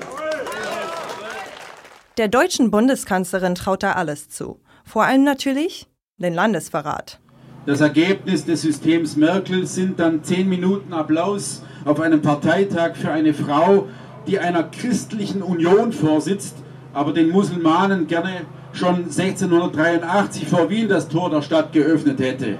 Der 2.16 2.28
deutschen 2.28 2.70
Bundeskanzlerin 2.70 3.54
traut 3.54 3.82
er 3.82 3.96
alles 3.96 4.30
zu. 4.30 4.58
Vor 4.87 5.04
allem 5.04 5.23
natürlich 5.23 5.87
den 6.16 6.32
Landesverrat. 6.32 7.20
Das 7.66 7.82
Ergebnis 7.82 8.46
des 8.46 8.62
Systems 8.62 9.16
Merkel 9.16 9.66
sind 9.66 10.00
dann 10.00 10.25
zehn 10.25 10.49
Minuten 10.49 10.94
Applaus 10.94 11.62
auf 11.85 12.00
einem 12.00 12.23
Parteitag 12.23 12.96
für 12.96 13.11
eine 13.11 13.35
Frau, 13.35 13.88
die 14.26 14.38
einer 14.38 14.62
christlichen 14.62 15.42
Union 15.42 15.92
vorsitzt, 15.92 16.56
aber 16.94 17.12
den 17.12 17.28
Musulmanen 17.28 18.06
gerne 18.06 18.46
schon 18.73 19.04
1683 19.04 20.49
vor 20.49 20.70
Wien 20.70 20.88
das 20.88 21.08
Tor 21.08 21.28
der 21.28 21.42
Stadt 21.42 21.75
geöffnet 21.75 22.18
hätte. 22.18 22.58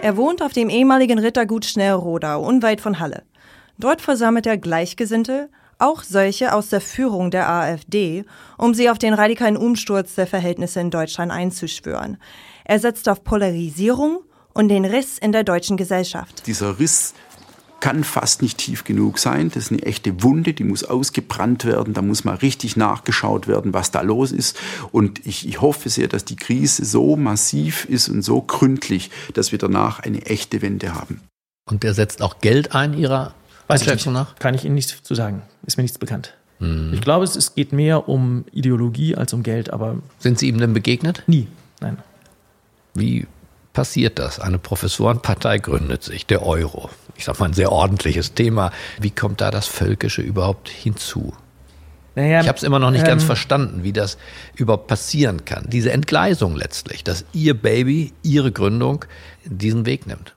Er 0.00 0.16
wohnt 0.16 0.42
auf 0.42 0.52
dem 0.52 0.68
ehemaligen 0.68 1.18
Rittergut 1.18 1.64
Schnellrodau, 1.64 2.40
unweit 2.46 2.80
von 2.80 3.00
Halle. 3.00 3.24
Dort 3.78 4.00
versammelt 4.00 4.46
er 4.46 4.58
Gleichgesinnte, 4.58 5.48
auch 5.78 6.02
solche 6.02 6.54
aus 6.54 6.68
der 6.68 6.80
Führung 6.80 7.30
der 7.30 7.48
AfD, 7.48 8.24
um 8.56 8.74
sie 8.74 8.90
auf 8.90 8.98
den 8.98 9.14
radikalen 9.14 9.56
Umsturz 9.56 10.14
der 10.14 10.26
Verhältnisse 10.26 10.80
in 10.80 10.90
Deutschland 10.90 11.30
einzuschwören. 11.30 12.18
Er 12.64 12.78
setzt 12.78 13.08
auf 13.08 13.24
Polarisierung 13.24 14.20
und 14.52 14.68
den 14.68 14.84
Riss 14.84 15.18
in 15.18 15.32
der 15.32 15.44
deutschen 15.44 15.76
Gesellschaft. 15.76 16.46
Dieser 16.46 16.78
Riss 16.78 17.14
kann 17.80 18.04
fast 18.04 18.42
nicht 18.42 18.58
tief 18.58 18.84
genug 18.84 19.18
sein. 19.18 19.50
Das 19.52 19.64
ist 19.64 19.72
eine 19.72 19.82
echte 19.82 20.22
Wunde, 20.22 20.54
die 20.54 20.64
muss 20.64 20.82
ausgebrannt 20.82 21.64
werden. 21.64 21.94
Da 21.94 22.02
muss 22.02 22.24
mal 22.24 22.36
richtig 22.36 22.76
nachgeschaut 22.76 23.46
werden, 23.48 23.74
was 23.74 23.90
da 23.90 24.00
los 24.00 24.32
ist. 24.32 24.56
Und 24.92 25.24
ich, 25.26 25.46
ich 25.46 25.60
hoffe 25.60 25.88
sehr, 25.90 26.08
dass 26.08 26.24
die 26.24 26.36
Krise 26.36 26.84
so 26.84 27.16
massiv 27.16 27.84
ist 27.84 28.08
und 28.08 28.22
so 28.22 28.40
gründlich, 28.40 29.10
dass 29.34 29.52
wir 29.52 29.58
danach 29.58 30.00
eine 30.00 30.24
echte 30.26 30.62
Wende 30.62 30.94
haben. 30.94 31.20
Und 31.68 31.82
der 31.82 31.94
setzt 31.94 32.22
auch 32.22 32.38
Geld 32.40 32.74
ein, 32.74 32.94
Ihrer 32.94 33.34
Weiß 33.68 33.82
ich 33.82 33.88
nicht. 33.88 34.06
nach? 34.06 34.36
Kann 34.36 34.54
ich 34.54 34.64
Ihnen 34.64 34.74
nichts 34.74 35.02
zu 35.02 35.14
sagen. 35.14 35.42
Ist 35.66 35.76
mir 35.76 35.82
nichts 35.82 35.98
bekannt. 35.98 36.34
Ich 36.92 37.02
glaube, 37.02 37.24
es, 37.24 37.36
es 37.36 37.54
geht 37.54 37.72
mehr 37.72 38.08
um 38.08 38.46
Ideologie 38.50 39.14
als 39.14 39.34
um 39.34 39.42
Geld, 39.42 39.70
aber 39.74 39.96
Sind 40.18 40.38
Sie 40.38 40.48
ihm 40.48 40.56
denn 40.58 40.72
begegnet? 40.72 41.22
nie. 41.26 41.48
Nein. 41.80 41.98
Wie 42.94 43.26
passiert 43.74 44.18
das? 44.18 44.40
Eine 44.40 44.58
Professorenpartei 44.58 45.58
gründet 45.58 46.02
sich, 46.02 46.24
der 46.24 46.42
Euro. 46.46 46.88
Ich 47.14 47.26
sag 47.26 47.38
mal 47.38 47.44
ein 47.46 47.52
sehr 47.52 47.70
ordentliches 47.72 48.32
Thema. 48.32 48.72
Wie 48.98 49.10
kommt 49.10 49.42
da 49.42 49.50
das 49.50 49.66
Völkische 49.66 50.22
überhaupt 50.22 50.70
hinzu? 50.70 51.34
Naja, 52.14 52.40
Ich 52.40 52.48
habe 52.48 52.56
es 52.56 52.62
immer 52.64 52.78
noch 52.78 52.90
nicht 52.90 53.04
ganz 53.04 53.24
ähm, 53.24 53.26
verstanden, 53.26 53.82
wie 53.82 53.92
das 53.92 54.16
überhaupt 54.54 54.86
passieren 54.86 55.44
kann. 55.44 55.66
Diese 55.68 55.92
Entgleisung 55.92 56.56
letztlich, 56.56 57.04
dass 57.04 57.26
Ihr 57.34 57.52
Baby, 57.52 58.14
Ihre 58.22 58.50
Gründung 58.50 59.04
diesen 59.44 59.84
Weg 59.84 60.06
nimmt. 60.06 60.34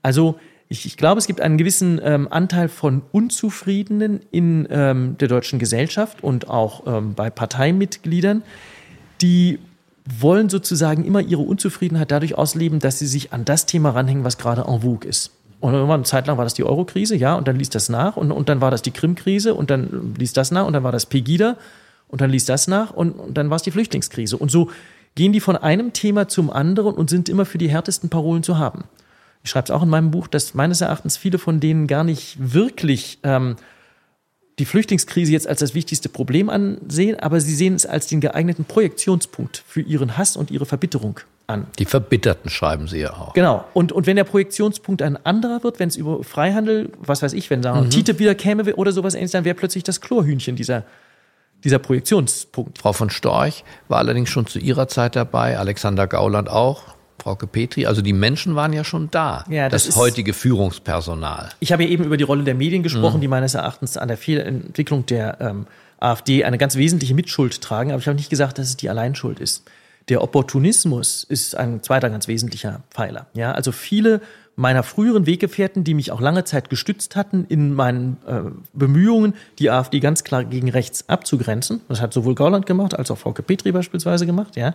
Also 0.00 0.40
ich, 0.72 0.86
ich 0.86 0.96
glaube, 0.96 1.18
es 1.18 1.26
gibt 1.26 1.42
einen 1.42 1.58
gewissen 1.58 2.00
ähm, 2.02 2.28
Anteil 2.30 2.68
von 2.68 3.02
Unzufriedenen 3.12 4.20
in 4.30 4.66
ähm, 4.70 5.18
der 5.18 5.28
deutschen 5.28 5.58
Gesellschaft 5.58 6.24
und 6.24 6.48
auch 6.48 6.86
ähm, 6.86 7.12
bei 7.14 7.28
Parteimitgliedern, 7.28 8.42
die 9.20 9.58
wollen 10.18 10.48
sozusagen 10.48 11.04
immer 11.04 11.20
ihre 11.20 11.42
Unzufriedenheit 11.42 12.10
dadurch 12.10 12.38
ausleben, 12.38 12.78
dass 12.78 12.98
sie 12.98 13.06
sich 13.06 13.34
an 13.34 13.44
das 13.44 13.66
Thema 13.66 13.90
ranhängen, 13.90 14.24
was 14.24 14.38
gerade 14.38 14.62
en 14.62 14.80
vogue 14.80 15.06
ist. 15.06 15.32
Und 15.60 15.74
irgendwann 15.74 16.00
eine 16.00 16.04
Zeit 16.04 16.26
lang 16.26 16.38
war 16.38 16.44
das 16.44 16.54
die 16.54 16.64
Euro-Krise, 16.64 17.16
ja, 17.16 17.34
und 17.34 17.46
dann 17.46 17.56
ließ 17.56 17.68
das 17.68 17.90
nach 17.90 18.16
und, 18.16 18.32
und 18.32 18.48
dann 18.48 18.62
war 18.62 18.70
das 18.70 18.80
die 18.80 18.92
Krim-Krise 18.92 19.54
und 19.54 19.68
dann 19.68 20.14
ließ 20.16 20.32
das 20.32 20.52
nach 20.52 20.66
und 20.66 20.72
dann 20.72 20.84
war 20.84 20.90
das 20.90 21.04
Pegida 21.04 21.56
und 22.08 22.22
dann 22.22 22.30
ließ 22.30 22.46
das 22.46 22.66
nach 22.66 22.92
und, 22.92 23.12
und 23.12 23.36
dann 23.36 23.50
war 23.50 23.56
es 23.56 23.62
die 23.62 23.70
Flüchtlingskrise. 23.70 24.38
Und 24.38 24.50
so 24.50 24.70
gehen 25.14 25.34
die 25.34 25.40
von 25.40 25.56
einem 25.56 25.92
Thema 25.92 26.28
zum 26.28 26.50
anderen 26.50 26.94
und 26.94 27.10
sind 27.10 27.28
immer 27.28 27.44
für 27.44 27.58
die 27.58 27.68
härtesten 27.68 28.08
Parolen 28.08 28.42
zu 28.42 28.56
haben. 28.56 28.84
Ich 29.44 29.50
schreibe 29.50 29.64
es 29.64 29.70
auch 29.70 29.82
in 29.82 29.88
meinem 29.88 30.10
Buch, 30.10 30.28
dass 30.28 30.54
meines 30.54 30.80
Erachtens 30.80 31.16
viele 31.16 31.38
von 31.38 31.60
denen 31.60 31.86
gar 31.86 32.04
nicht 32.04 32.36
wirklich 32.38 33.18
ähm, 33.22 33.56
die 34.58 34.64
Flüchtlingskrise 34.64 35.32
jetzt 35.32 35.48
als 35.48 35.60
das 35.60 35.74
wichtigste 35.74 36.08
Problem 36.08 36.48
ansehen, 36.48 37.18
aber 37.18 37.40
sie 37.40 37.54
sehen 37.54 37.74
es 37.74 37.86
als 37.86 38.06
den 38.06 38.20
geeigneten 38.20 38.64
Projektionspunkt 38.64 39.62
für 39.66 39.80
ihren 39.80 40.16
Hass 40.16 40.36
und 40.36 40.50
ihre 40.50 40.66
Verbitterung 40.66 41.20
an. 41.46 41.66
Die 41.78 41.84
Verbitterten 41.84 42.50
schreiben 42.50 42.86
Sie 42.86 42.98
ja 42.98 43.12
auch. 43.14 43.32
Genau. 43.32 43.64
Und, 43.74 43.92
und 43.92 44.06
wenn 44.06 44.16
der 44.16 44.24
Projektionspunkt 44.24 45.02
ein 45.02 45.24
anderer 45.24 45.64
wird, 45.64 45.80
wenn 45.80 45.88
es 45.88 45.96
über 45.96 46.22
Freihandel, 46.22 46.90
was 46.98 47.22
weiß 47.22 47.32
ich, 47.32 47.50
wenn 47.50 47.62
sagen 47.62 47.90
wir, 47.90 47.90
TTIP 47.90 48.18
wieder 48.18 48.34
käme 48.34 48.74
oder 48.76 48.92
sowas 48.92 49.14
ähnliches, 49.14 49.32
dann 49.32 49.44
wäre 49.44 49.54
plötzlich 49.54 49.84
das 49.84 50.00
Chlorhühnchen 50.00 50.54
dieser, 50.54 50.84
dieser 51.64 51.78
Projektionspunkt. 51.78 52.78
Frau 52.78 52.92
von 52.92 53.10
Storch 53.10 53.64
war 53.88 53.98
allerdings 53.98 54.28
schon 54.28 54.46
zu 54.46 54.58
ihrer 54.58 54.86
Zeit 54.88 55.16
dabei, 55.16 55.58
Alexander 55.58 56.06
Gauland 56.06 56.48
auch, 56.48 56.94
Frauke 57.22 57.46
Petri. 57.46 57.86
Also 57.86 58.02
die 58.02 58.12
Menschen 58.12 58.56
waren 58.56 58.72
ja 58.72 58.82
schon 58.82 59.08
da. 59.12 59.44
Ja, 59.48 59.68
das 59.68 59.86
das 59.86 59.96
heutige 59.96 60.34
Führungspersonal. 60.34 61.50
Ich 61.60 61.70
habe 61.70 61.84
ja 61.84 61.88
eben 61.88 62.04
über 62.04 62.16
die 62.16 62.24
Rolle 62.24 62.42
der 62.42 62.56
Medien 62.56 62.82
gesprochen, 62.82 63.20
die 63.20 63.28
meines 63.28 63.54
Erachtens 63.54 63.96
an 63.96 64.08
der 64.08 64.16
Fehlentwicklung 64.16 65.06
der 65.06 65.40
ähm, 65.40 65.66
AfD 66.00 66.42
eine 66.42 66.58
ganz 66.58 66.74
wesentliche 66.76 67.14
Mitschuld 67.14 67.60
tragen. 67.60 67.92
Aber 67.92 68.00
ich 68.00 68.08
habe 68.08 68.16
nicht 68.16 68.30
gesagt, 68.30 68.58
dass 68.58 68.66
es 68.66 68.76
die 68.76 68.90
Alleinschuld 68.90 69.38
ist. 69.38 69.62
Der 70.08 70.20
Opportunismus 70.20 71.22
ist 71.22 71.54
ein 71.56 71.80
zweiter 71.84 72.10
ganz 72.10 72.26
wesentlicher 72.26 72.82
Pfeiler. 72.90 73.26
Ja, 73.34 73.52
also 73.52 73.70
viele 73.70 74.20
meiner 74.56 74.82
früheren 74.82 75.24
Weggefährten, 75.24 75.84
die 75.84 75.94
mich 75.94 76.10
auch 76.10 76.20
lange 76.20 76.42
Zeit 76.42 76.70
gestützt 76.70 77.14
hatten 77.14 77.46
in 77.48 77.72
meinen 77.72 78.16
äh, 78.26 78.50
Bemühungen, 78.72 79.34
die 79.60 79.70
AfD 79.70 80.00
ganz 80.00 80.24
klar 80.24 80.44
gegen 80.44 80.68
rechts 80.68 81.08
abzugrenzen. 81.08 81.82
Das 81.88 82.00
hat 82.00 82.12
sowohl 82.12 82.34
Gauland 82.34 82.66
gemacht 82.66 82.98
als 82.98 83.12
auch 83.12 83.18
Frauke 83.18 83.44
Petri 83.44 83.70
beispielsweise 83.70 84.26
gemacht. 84.26 84.56
Ja, 84.56 84.74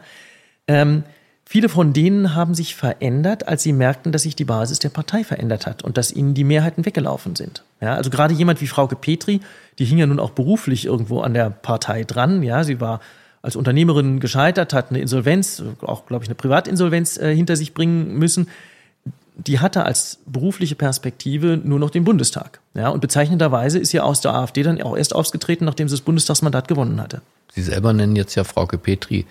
ähm, 0.68 1.04
Viele 1.50 1.70
von 1.70 1.94
denen 1.94 2.36
haben 2.36 2.54
sich 2.54 2.76
verändert, 2.76 3.48
als 3.48 3.64
sie 3.64 3.72
merkten, 3.72 4.12
dass 4.12 4.24
sich 4.24 4.36
die 4.36 4.44
Basis 4.44 4.80
der 4.80 4.90
Partei 4.90 5.24
verändert 5.24 5.66
hat 5.66 5.82
und 5.82 5.96
dass 5.98 6.12
ihnen 6.12 6.34
die 6.34 6.44
Mehrheiten 6.44 6.86
weggelaufen 6.86 7.38
sind. 7.38 7.64
Ja, 7.80 7.94
also 7.94 8.10
gerade 8.10 8.34
jemand 8.34 8.60
wie 8.60 8.68
Frauke 8.68 8.98
Petri, 8.98 9.40
die 9.80 9.86
hing 9.86 9.98
ja 9.98 10.06
nun 10.08 10.20
auch 10.20 10.32
beruflich 10.32 10.84
irgendwo 10.84 11.22
an 11.22 11.34
der 11.34 11.50
Partei 11.50 12.04
dran. 12.04 12.44
Ja, 12.44 12.66
sie 12.66 12.82
war 12.82 13.00
als 13.42 13.56
Unternehmerin 13.56 14.20
gescheitert, 14.20 14.74
hat 14.74 14.90
eine 14.90 15.00
Insolvenz, 15.00 15.64
auch 15.80 16.06
glaube 16.06 16.26
ich 16.26 16.30
eine 16.30 16.36
Privatinsolvenz 16.36 17.16
äh, 17.16 17.34
hinter 17.34 17.56
sich 17.56 17.74
bringen 17.74 18.20
müssen. 18.20 18.50
Die 19.38 19.62
hatte 19.62 19.86
als 19.86 20.20
berufliche 20.26 20.76
Perspektive 20.76 21.62
nur 21.64 21.80
noch 21.80 21.92
den 21.92 22.04
Bundestag. 22.04 22.60
Ja, 22.74 22.90
und 22.90 23.00
bezeichnenderweise 23.00 23.80
ist 23.80 23.92
sie 23.92 24.02
aus 24.02 24.20
der 24.20 24.34
AfD 24.34 24.64
dann 24.64 24.82
auch 24.82 24.98
erst 24.98 25.16
ausgetreten, 25.16 25.64
nachdem 25.64 25.88
sie 25.88 25.94
das 25.94 26.02
Bundestagsmandat 26.02 26.68
gewonnen 26.68 27.00
hatte. 27.00 27.22
Sie 27.54 27.62
selber 27.62 27.94
nennen 27.94 28.18
jetzt 28.18 28.36
ja 28.36 28.44
Frauke 28.44 28.78
Petri 28.78 29.26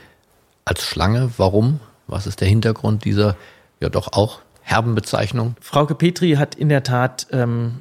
als 0.65 0.83
Schlange. 0.83 1.31
Warum? 1.37 1.79
Was 2.07 2.27
ist 2.27 2.41
der 2.41 2.49
Hintergrund 2.49 3.05
dieser 3.05 3.37
ja 3.81 3.89
doch 3.89 4.13
auch 4.13 4.41
herben 4.63 4.95
Bezeichnung? 4.95 5.57
Frauke 5.61 5.95
Petri 5.95 6.33
hat 6.33 6.55
in 6.55 6.69
der 6.69 6.83
Tat 6.83 7.27
ähm, 7.33 7.81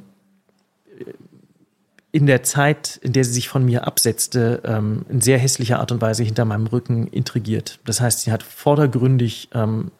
in 2.16 2.26
der 2.26 2.42
Zeit, 2.42 2.98
in 3.02 3.12
der 3.12 3.24
sie 3.24 3.32
sich 3.32 3.50
von 3.50 3.62
mir 3.64 3.86
absetzte, 3.86 4.62
ähm, 4.64 5.04
in 5.10 5.20
sehr 5.20 5.38
hässlicher 5.38 5.80
Art 5.80 5.92
und 5.92 6.00
Weise 6.00 6.22
hinter 6.22 6.46
meinem 6.46 6.66
Rücken 6.66 7.08
intrigiert. 7.08 7.78
Das 7.84 8.00
heißt, 8.00 8.20
sie 8.22 8.32
hat 8.32 8.42
vordergründig 8.42 9.50
ähm, 9.52 9.90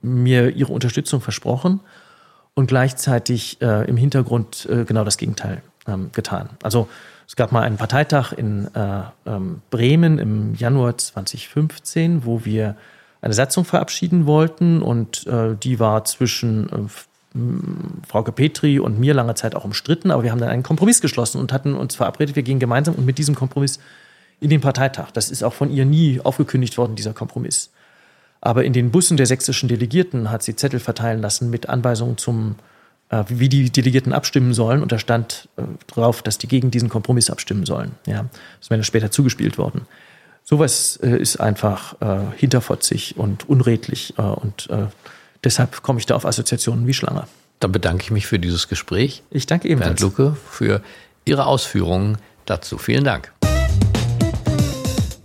mir 0.00 0.50
ihre 0.50 0.72
Unterstützung 0.72 1.20
versprochen 1.20 1.78
und 2.54 2.66
gleichzeitig 2.66 3.62
äh, 3.62 3.88
im 3.88 3.96
Hintergrund 3.96 4.66
äh, 4.68 4.84
genau 4.84 5.04
das 5.04 5.18
Gegenteil 5.18 5.62
ähm, 5.86 6.10
getan. 6.12 6.50
Also 6.64 6.88
es 7.28 7.36
gab 7.36 7.52
mal 7.52 7.62
einen 7.62 7.76
Parteitag 7.76 8.32
in 8.32 8.68
äh, 8.74 9.02
ähm, 9.24 9.62
Bremen 9.70 10.18
im 10.18 10.56
Januar 10.56 10.98
2015, 10.98 12.26
wo 12.26 12.44
wir 12.44 12.76
eine 13.22 13.34
Satzung 13.34 13.64
verabschieden 13.64 14.26
wollten 14.26 14.82
und 14.82 15.26
äh, 15.26 15.56
die 15.56 15.80
war 15.80 16.04
zwischen 16.04 16.68
äh, 16.68 16.88
Frau 18.06 18.22
Petri 18.22 18.78
und 18.78 19.00
mir 19.00 19.14
lange 19.14 19.34
Zeit 19.34 19.54
auch 19.54 19.64
umstritten, 19.64 20.10
aber 20.10 20.22
wir 20.22 20.32
haben 20.32 20.40
dann 20.40 20.50
einen 20.50 20.62
Kompromiss 20.62 21.00
geschlossen 21.00 21.40
und 21.40 21.52
hatten 21.52 21.74
uns 21.74 21.94
verabredet, 21.94 22.36
wir 22.36 22.42
gehen 22.42 22.58
gemeinsam 22.58 22.94
und 22.94 23.06
mit 23.06 23.16
diesem 23.16 23.34
Kompromiss 23.34 23.78
in 24.40 24.50
den 24.50 24.60
Parteitag. 24.60 25.12
Das 25.12 25.30
ist 25.30 25.42
auch 25.42 25.54
von 25.54 25.70
ihr 25.70 25.86
nie 25.86 26.20
aufgekündigt 26.22 26.76
worden, 26.76 26.96
dieser 26.96 27.14
Kompromiss. 27.14 27.70
Aber 28.40 28.64
in 28.64 28.72
den 28.72 28.90
Bussen 28.90 29.16
der 29.16 29.26
sächsischen 29.26 29.68
Delegierten 29.68 30.30
hat 30.30 30.42
sie 30.42 30.56
Zettel 30.56 30.80
verteilen 30.80 31.22
lassen 31.22 31.48
mit 31.48 31.68
Anweisungen 31.68 32.18
zum, 32.18 32.56
äh, 33.08 33.22
wie 33.28 33.48
die 33.48 33.70
Delegierten 33.70 34.12
abstimmen 34.12 34.52
sollen. 34.52 34.82
Und 34.82 34.90
da 34.90 34.98
stand 34.98 35.48
äh, 35.56 35.62
drauf, 35.86 36.22
dass 36.22 36.38
die 36.38 36.48
gegen 36.48 36.72
diesen 36.72 36.88
Kompromiss 36.88 37.30
abstimmen 37.30 37.64
sollen. 37.64 37.92
Ja, 38.04 38.26
das 38.58 38.68
wäre 38.68 38.78
dann 38.78 38.84
später 38.84 39.12
zugespielt 39.12 39.58
worden. 39.58 39.86
Sowas 40.44 40.98
äh, 41.02 41.16
ist 41.16 41.36
einfach 41.36 42.00
äh, 42.00 42.18
hinterfotzig 42.36 43.16
und 43.16 43.48
unredlich. 43.48 44.14
Äh, 44.18 44.22
und 44.22 44.68
äh, 44.70 44.86
deshalb 45.44 45.82
komme 45.82 45.98
ich 45.98 46.06
da 46.06 46.16
auf 46.16 46.26
Assoziationen 46.26 46.86
wie 46.86 46.94
Schlange. 46.94 47.26
Dann 47.60 47.72
bedanke 47.72 48.02
ich 48.02 48.10
mich 48.10 48.26
für 48.26 48.38
dieses 48.38 48.68
Gespräch. 48.68 49.22
Ich 49.30 49.46
danke 49.46 49.68
ebenfalls. 49.68 50.00
Bernd 50.00 50.18
Lucke 50.18 50.36
für 50.50 50.82
Ihre 51.24 51.46
Ausführungen 51.46 52.18
dazu. 52.44 52.76
Vielen 52.76 53.04
Dank. 53.04 53.32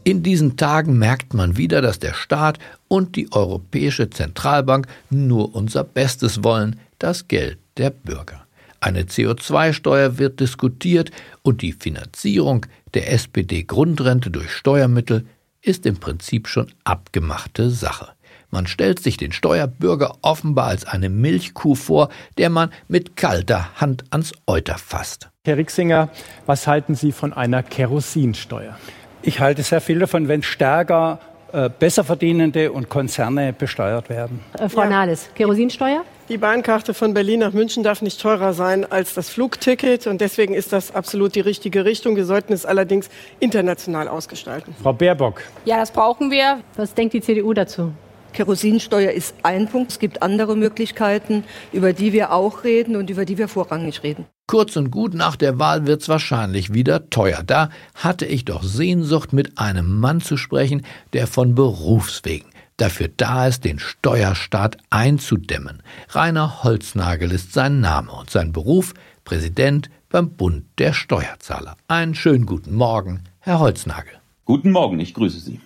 In 0.04 0.24
diesen 0.24 0.56
Tagen 0.56 0.98
merkt 0.98 1.34
man 1.34 1.58
wieder, 1.58 1.82
dass 1.82 2.00
der 2.00 2.14
Staat 2.14 2.60
und 2.88 3.18
die 3.18 3.30
Europäische 3.34 4.10
Zentralbank 4.10 4.88
nur 5.10 5.54
unser 5.54 5.84
Bestes 5.84 6.46
wollen, 6.46 6.80
das 7.00 7.28
Geld 7.28 7.58
der 7.76 7.90
Bürger. 7.90 8.47
Eine 8.88 9.04
CO2-Steuer 9.04 10.18
wird 10.18 10.40
diskutiert 10.40 11.12
und 11.42 11.62
die 11.62 11.74
Finanzierung 11.74 12.66
der 12.94 13.12
SPD-Grundrente 13.12 14.32
durch 14.32 14.50
Steuermittel 14.50 15.26
ist 15.62 15.86
im 15.86 15.98
Prinzip 15.98 16.48
schon 16.48 16.72
abgemachte 16.86 17.70
Sache. 17.70 18.14
Man 18.50 18.66
stellt 18.66 19.00
sich 19.00 19.18
den 19.18 19.34
Steuerbürger 19.34 20.16
offenbar 20.22 20.68
als 20.68 20.86
eine 20.86 21.10
Milchkuh 21.10 21.76
vor, 21.76 22.08
der 22.38 22.50
man 22.50 22.70
mit 22.88 23.18
kalter 23.18 23.76
Hand 23.76 24.06
ans 24.12 24.32
Euter 24.46 24.78
fasst. 24.78 25.28
Herr 25.44 25.58
Rixinger, 25.58 26.08
was 26.46 26.66
halten 26.66 26.96
Sie 26.96 27.12
von 27.12 27.34
einer 27.34 27.64
Kerosinsteuer? 27.64 28.78
Ich 29.22 29.42
halte 29.42 29.64
sehr 29.64 29.82
viel 29.82 30.00
davon, 30.00 30.30
wenn 30.30 30.44
stärker 30.44 31.20
äh, 31.52 31.70
besser 31.70 32.06
verdienende 32.06 32.72
und 32.72 32.88
Konzerne 32.88 33.52
besteuert 33.52 34.08
werden. 34.08 34.40
Äh, 34.58 34.70
Frau 34.70 34.84
ja. 34.84 34.90
Nahles, 34.92 35.30
Kerosinsteuer? 35.36 36.06
Die 36.30 36.38
Bahnkarte 36.38 36.94
von 36.94 37.14
Berlin 37.14 37.40
nach 37.40 37.54
München 37.54 37.84
darf 37.84 38.02
nicht 38.02 38.20
teurer 38.20 38.52
sein 38.52 38.84
als 38.92 39.14
das 39.14 39.30
Flugticket 39.30 40.08
und 40.08 40.20
deswegen 40.20 40.54
ist 40.54 40.74
das 40.74 40.94
absolut 40.94 41.36
die 41.36 41.40
richtige 41.40 41.86
Richtung. 41.86 42.18
Wir 42.18 42.26
sollten 42.26 42.52
es 42.52 42.66
allerdings 42.66 43.10
international 43.40 44.10
ausgestalten. 44.10 44.76
Frau 44.84 44.92
Baerbock. 44.92 45.42
Ja, 45.64 45.78
das 45.78 45.92
brauchen 45.92 46.30
wir. 46.30 46.60
Was 46.76 46.94
denkt 46.94 47.14
die 47.14 47.22
CDU 47.22 47.54
dazu? 47.54 47.94
Kerosinsteuer 48.34 49.12
ist 49.12 49.36
ein 49.44 49.70
Punkt. 49.70 49.92
Es 49.92 50.00
gibt 50.00 50.22
andere 50.22 50.58
Möglichkeiten, 50.58 51.46
über 51.72 51.94
die 51.94 52.12
wir 52.12 52.34
auch 52.34 52.66
reden 52.66 52.98
und 52.98 53.10
über 53.10 53.24
die 53.24 53.38
wir 53.38 53.48
vorrangig 53.48 54.04
reden. 54.04 54.26
Kurz 54.48 54.76
und 54.76 54.92
gut, 54.92 55.14
nach 55.14 55.38
der 55.38 55.60
Wahl 55.60 55.88
wird's 55.88 56.10
wahrscheinlich 56.10 56.74
wieder 56.74 57.10
teuer. 57.10 57.42
Da 57.46 57.70
hatte 57.96 58.26
ich 58.26 58.44
doch 58.44 58.64
Sehnsucht, 58.64 59.32
mit 59.32 59.58
einem 59.58 59.98
Mann 60.02 60.20
zu 60.20 60.36
sprechen, 60.36 60.86
der 61.14 61.26
von 61.26 61.56
Berufswegen 61.56 62.50
dafür 62.78 63.10
da 63.18 63.48
ist, 63.48 63.66
den 63.66 63.80
Steuerstaat 63.80 64.78
einzudämmen. 64.90 65.84
Rainer 66.10 66.64
Holznagel 66.64 67.32
ist 67.32 67.54
sein 67.54 67.82
Name 67.82 68.12
und 68.12 68.30
sein 68.30 68.54
Beruf 68.54 68.94
Präsident 69.26 69.90
beim 70.10 70.30
Bund 70.30 70.66
der 70.78 70.94
Steuerzahler. 70.94 71.76
Einen 71.88 72.16
schönen 72.16 72.46
guten 72.46 72.74
Morgen, 72.74 73.24
Herr 73.40 73.60
Holznagel. 73.60 74.14
Guten 74.46 74.72
Morgen, 74.72 75.00
ich 75.00 75.14
grüße 75.14 75.40
Sie. 75.40 75.60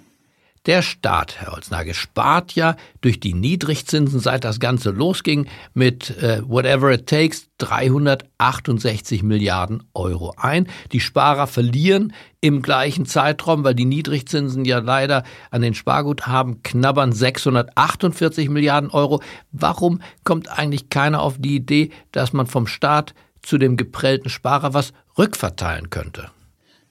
Der 0.67 0.83
Staat, 0.83 1.37
Herr 1.39 1.53
Holznagel, 1.53 1.95
spart 1.95 2.53
ja 2.53 2.75
durch 3.01 3.19
die 3.19 3.33
Niedrigzinsen, 3.33 4.19
seit 4.19 4.43
das 4.43 4.59
Ganze 4.59 4.91
losging, 4.91 5.47
mit 5.73 6.11
äh, 6.21 6.43
Whatever 6.47 6.91
It 6.91 7.07
Takes 7.07 7.47
368 7.57 9.23
Milliarden 9.23 9.81
Euro 9.95 10.35
ein. 10.37 10.67
Die 10.91 10.99
Sparer 10.99 11.47
verlieren 11.47 12.13
im 12.41 12.61
gleichen 12.61 13.07
Zeitraum, 13.07 13.63
weil 13.63 13.73
die 13.73 13.85
Niedrigzinsen 13.85 14.63
ja 14.63 14.77
leider 14.77 15.23
an 15.49 15.63
den 15.63 15.73
Sparguthaben 15.73 16.61
knabbern 16.61 17.11
648 17.11 18.47
Milliarden 18.49 18.91
Euro. 18.91 19.19
Warum 19.51 19.99
kommt 20.23 20.59
eigentlich 20.59 20.89
keiner 20.89 21.23
auf 21.23 21.37
die 21.39 21.55
Idee, 21.55 21.89
dass 22.11 22.33
man 22.33 22.45
vom 22.45 22.67
Staat 22.67 23.15
zu 23.41 23.57
dem 23.57 23.77
geprellten 23.77 24.29
Sparer 24.29 24.75
was 24.75 24.93
rückverteilen 25.17 25.89
könnte? 25.89 26.29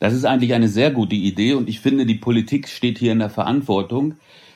Das 0.01 0.15
ist 0.15 0.25
eigentlich 0.25 0.55
eine 0.55 0.69
sehr 0.69 0.91
gute 0.91 1.15
Idee 1.15 1.53
und 1.53 1.69
ich 1.69 1.81
finde, 1.81 2.07
die 2.07 2.15
Politik 2.15 2.69
steht 2.69 2.99
hier 2.99 3.13
in 3.13 3.19
der 3.19 3.29
Verantwortung. 3.31 4.15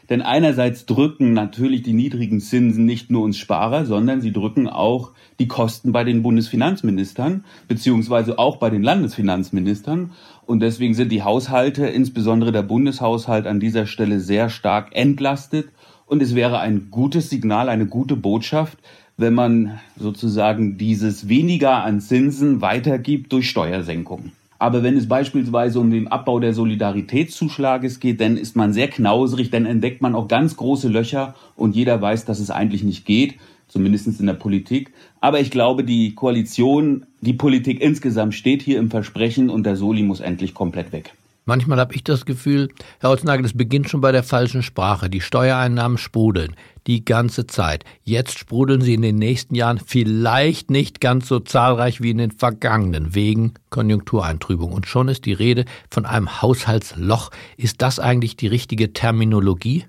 Denn 0.09 0.23
einerseits 0.23 0.87
drücken 0.87 1.33
natürlich 1.33 1.83
die 1.83 1.93
niedrigen 1.93 2.41
Zinsen 2.41 2.87
nicht 2.87 3.11
nur 3.11 3.23
uns 3.23 3.39
Sparer, 3.39 3.85
sondern 3.85 4.21
sie 4.21 4.33
drücken 4.33 4.69
auch 4.69 5.13
die 5.39 5.49
Kosten 5.49 5.93
bei 5.93 6.03
den 6.05 6.23
Bundesfinanzministern, 6.23 7.45
beziehungsweise 7.69 8.39
auch 8.39 8.57
bei 8.57 8.71
den 8.71 8.83
Landesfinanzministern. 8.83 10.13
Und 10.47 10.61
deswegen 10.61 10.95
sind 10.95 11.13
die 11.13 11.23
Haushalte, 11.23 11.87
insbesondere 11.87 12.53
der 12.53 12.63
Bundeshaushalt, 12.63 13.47
an 13.47 13.61
dieser 13.61 13.87
Stelle 13.87 14.21
sehr 14.21 14.49
stark 14.49 14.95
entlastet. 14.97 15.69
Und 16.07 16.23
es 16.23 16.35
wäre 16.35 16.59
ein 16.59 16.89
gutes 16.91 17.29
Signal, 17.31 17.69
eine 17.69 17.87
gute 17.87 18.17
Botschaft, 18.17 18.79
wenn 19.17 19.35
man 19.35 19.79
sozusagen 19.99 20.77
dieses 20.79 21.29
weniger 21.29 21.83
an 21.85 22.01
Zinsen 22.01 22.61
weitergibt 22.61 23.33
durch 23.33 23.49
Steuersenkungen. 23.49 24.33
Aber 24.59 24.83
wenn 24.83 24.97
es 24.97 25.09
beispielsweise 25.09 25.81
um 25.81 25.91
den 25.91 26.09
Abbau 26.09 26.39
der 26.39 26.55
Solidaritätszuschlages 26.55 28.01
geht, 28.01 28.21
dann 28.21 28.37
ist 28.37 28.57
man 28.57 28.73
sehr 28.73 28.89
knauserig, 28.89 29.51
dann 29.51 29.67
entdeckt 29.67 30.01
man 30.01 30.15
auch 30.15 30.29
ganz 30.29 30.57
große 30.57 30.89
Löcher 30.89 31.35
und 31.57 31.75
jeder 31.75 32.01
weiß, 32.01 32.25
dass 32.25 32.39
es 32.39 32.51
eigentlich 32.51 32.85
nicht 32.85 33.05
geht, 33.05 33.35
zumindest 33.69 34.21
in 34.21 34.27
der 34.27 34.35
Politik. 34.35 34.93
Aber 35.21 35.41
ich 35.41 35.51
glaube, 35.51 35.85
die 35.85 36.15
Koalition, 36.15 37.07
die 37.21 37.33
Politik 37.33 37.81
insgesamt 37.81 38.35
steht 38.35 38.63
hier 38.63 38.79
im 38.79 38.91
Versprechen 38.91 39.51
und 39.51 39.65
der 39.65 39.77
Soli 39.77 40.03
muss 40.03 40.21
endlich 40.21 40.55
komplett 40.55 40.93
weg. 40.93 41.15
Manchmal 41.47 41.79
habe 41.79 41.95
ich 41.95 42.03
das 42.03 42.25
Gefühl, 42.25 42.71
Herr 43.01 43.11
Holznagel, 43.11 43.45
es 43.45 43.55
beginnt 43.55 43.91
schon 43.91 44.01
bei 44.01 44.13
der 44.13 44.23
falschen 44.23 44.63
Sprache. 44.63 45.11
Die 45.11 45.21
Steuereinnahmen 45.21 45.99
sprudeln 45.99 46.57
die 46.87 47.05
ganze 47.05 47.47
Zeit. 47.47 47.85
Jetzt 48.03 48.39
sprudeln 48.39 48.81
sie 48.81 48.95
in 48.95 49.03
den 49.03 49.17
nächsten 49.17 49.55
Jahren 49.55 49.79
vielleicht 49.79 50.71
nicht 50.71 51.03
ganz 51.03 51.29
so 51.29 51.41
zahlreich 51.41 52.01
wie 52.01 52.11
in 52.11 52.19
den 52.19 52.31
vergangenen, 52.31 53.15
wegen 53.15 53.55
Konjunktureintrübung. 53.69 54.73
Und 54.73 54.87
schon 54.87 55.09
ist 55.09 55.27
die 55.27 55.35
Rede 55.35 55.67
von 55.91 56.07
einem 56.07 56.41
Haushaltsloch. 56.41 57.31
Ist 57.59 57.83
das 57.83 57.99
eigentlich 57.99 58.37
die 58.37 58.47
richtige 58.47 58.95
Terminologie? 58.95 59.85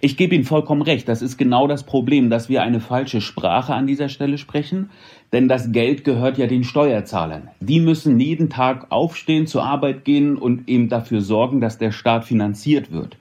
Ich 0.00 0.16
gebe 0.16 0.34
Ihnen 0.34 0.44
vollkommen 0.44 0.82
recht. 0.82 1.08
Das 1.08 1.22
ist 1.22 1.36
genau 1.36 1.66
das 1.66 1.84
Problem, 1.84 2.30
dass 2.30 2.48
wir 2.48 2.62
eine 2.62 2.80
falsche 2.80 3.20
Sprache 3.20 3.74
an 3.74 3.86
dieser 3.86 4.08
Stelle 4.08 4.38
sprechen. 4.38 4.90
Denn 5.32 5.48
das 5.48 5.72
Geld 5.72 6.04
gehört 6.04 6.38
ja 6.38 6.46
den 6.46 6.64
Steuerzahlern. 6.64 7.48
Die 7.60 7.80
müssen 7.80 8.18
jeden 8.18 8.48
Tag 8.48 8.86
aufstehen, 8.90 9.46
zur 9.46 9.64
Arbeit 9.64 10.04
gehen 10.04 10.36
und 10.36 10.68
eben 10.68 10.88
dafür 10.88 11.20
sorgen, 11.20 11.60
dass 11.60 11.78
der 11.78 11.92
Staat 11.92 12.24
finanziert 12.24 12.92
wird. 12.92 13.16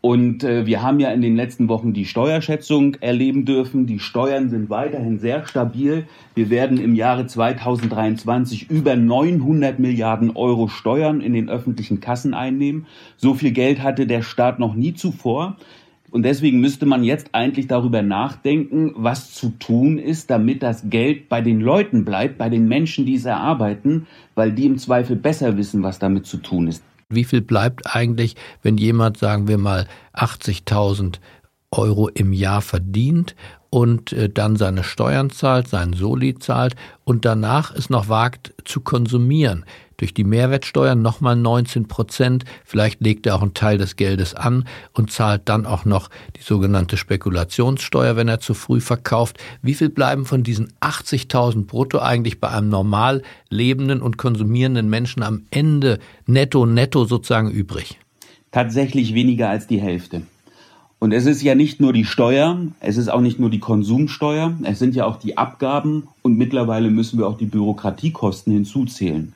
Und 0.00 0.44
äh, 0.44 0.64
wir 0.64 0.82
haben 0.82 1.00
ja 1.00 1.10
in 1.10 1.22
den 1.22 1.34
letzten 1.34 1.68
Wochen 1.68 1.92
die 1.92 2.04
Steuerschätzung 2.04 2.94
erleben 3.00 3.44
dürfen. 3.44 3.86
Die 3.86 3.98
Steuern 3.98 4.48
sind 4.48 4.70
weiterhin 4.70 5.18
sehr 5.18 5.44
stabil. 5.46 6.06
Wir 6.36 6.50
werden 6.50 6.78
im 6.78 6.94
Jahre 6.94 7.26
2023 7.26 8.70
über 8.70 8.94
900 8.94 9.80
Milliarden 9.80 10.36
Euro 10.36 10.68
Steuern 10.68 11.20
in 11.20 11.32
den 11.32 11.48
öffentlichen 11.48 11.98
Kassen 11.98 12.32
einnehmen. 12.32 12.86
So 13.16 13.34
viel 13.34 13.50
Geld 13.50 13.82
hatte 13.82 14.06
der 14.06 14.22
Staat 14.22 14.60
noch 14.60 14.74
nie 14.74 14.94
zuvor. 14.94 15.56
Und 16.10 16.22
deswegen 16.22 16.60
müsste 16.60 16.86
man 16.86 17.04
jetzt 17.04 17.28
eigentlich 17.32 17.66
darüber 17.66 18.02
nachdenken, 18.02 18.92
was 18.96 19.34
zu 19.34 19.50
tun 19.50 19.98
ist, 19.98 20.30
damit 20.30 20.62
das 20.62 20.88
Geld 20.88 21.28
bei 21.28 21.42
den 21.42 21.60
Leuten 21.60 22.04
bleibt, 22.04 22.38
bei 22.38 22.48
den 22.48 22.66
Menschen, 22.66 23.04
die 23.04 23.14
es 23.14 23.26
erarbeiten, 23.26 24.06
weil 24.34 24.52
die 24.52 24.66
im 24.66 24.78
Zweifel 24.78 25.16
besser 25.16 25.56
wissen, 25.56 25.82
was 25.82 25.98
damit 25.98 26.26
zu 26.26 26.38
tun 26.38 26.66
ist. 26.66 26.82
Wie 27.10 27.24
viel 27.24 27.40
bleibt 27.40 27.94
eigentlich, 27.94 28.36
wenn 28.62 28.76
jemand, 28.78 29.18
sagen 29.18 29.48
wir 29.48 29.58
mal, 29.58 29.86
80.000 30.14 31.16
Euro 31.70 32.08
im 32.08 32.32
Jahr 32.32 32.62
verdient 32.62 33.34
und 33.70 34.12
äh, 34.12 34.28
dann 34.28 34.56
seine 34.56 34.84
Steuern 34.84 35.30
zahlt, 35.30 35.68
seinen 35.68 35.92
Soli 35.92 36.38
zahlt 36.38 36.74
und 37.04 37.24
danach 37.24 37.74
es 37.74 37.90
noch 37.90 38.08
wagt 38.08 38.54
zu 38.64 38.80
konsumieren. 38.80 39.64
Durch 39.98 40.14
die 40.14 40.22
Mehrwertsteuer 40.22 40.94
nochmal 40.94 41.34
19 41.34 41.88
Prozent. 41.88 42.44
Vielleicht 42.64 43.00
legt 43.00 43.26
er 43.26 43.34
auch 43.34 43.42
einen 43.42 43.54
Teil 43.54 43.78
des 43.78 43.96
Geldes 43.96 44.32
an 44.32 44.64
und 44.92 45.10
zahlt 45.10 45.48
dann 45.48 45.66
auch 45.66 45.84
noch 45.84 46.08
die 46.36 46.42
sogenannte 46.42 46.96
Spekulationssteuer, 46.96 48.14
wenn 48.14 48.28
er 48.28 48.38
zu 48.38 48.54
früh 48.54 48.80
verkauft. 48.80 49.38
Wie 49.60 49.74
viel 49.74 49.88
bleiben 49.88 50.24
von 50.24 50.44
diesen 50.44 50.72
80.000 50.80 51.66
brutto 51.66 51.98
eigentlich 51.98 52.38
bei 52.38 52.48
einem 52.48 52.68
normal 52.68 53.22
lebenden 53.50 54.00
und 54.00 54.18
konsumierenden 54.18 54.88
Menschen 54.88 55.24
am 55.24 55.42
Ende 55.50 55.98
netto, 56.26 56.64
netto 56.64 57.04
sozusagen 57.04 57.50
übrig? 57.50 57.98
Tatsächlich 58.52 59.14
weniger 59.14 59.50
als 59.50 59.66
die 59.66 59.80
Hälfte. 59.80 60.22
Und 61.00 61.12
es 61.12 61.26
ist 61.26 61.42
ja 61.42 61.54
nicht 61.54 61.80
nur 61.80 61.92
die 61.92 62.04
Steuer, 62.04 62.58
es 62.80 62.96
ist 62.96 63.08
auch 63.08 63.20
nicht 63.20 63.38
nur 63.38 63.50
die 63.50 63.60
Konsumsteuer, 63.60 64.54
es 64.64 64.80
sind 64.80 64.96
ja 64.96 65.06
auch 65.06 65.16
die 65.16 65.38
Abgaben 65.38 66.08
und 66.22 66.36
mittlerweile 66.36 66.90
müssen 66.90 67.20
wir 67.20 67.28
auch 67.28 67.38
die 67.38 67.46
Bürokratiekosten 67.46 68.52
hinzuzählen. 68.52 69.32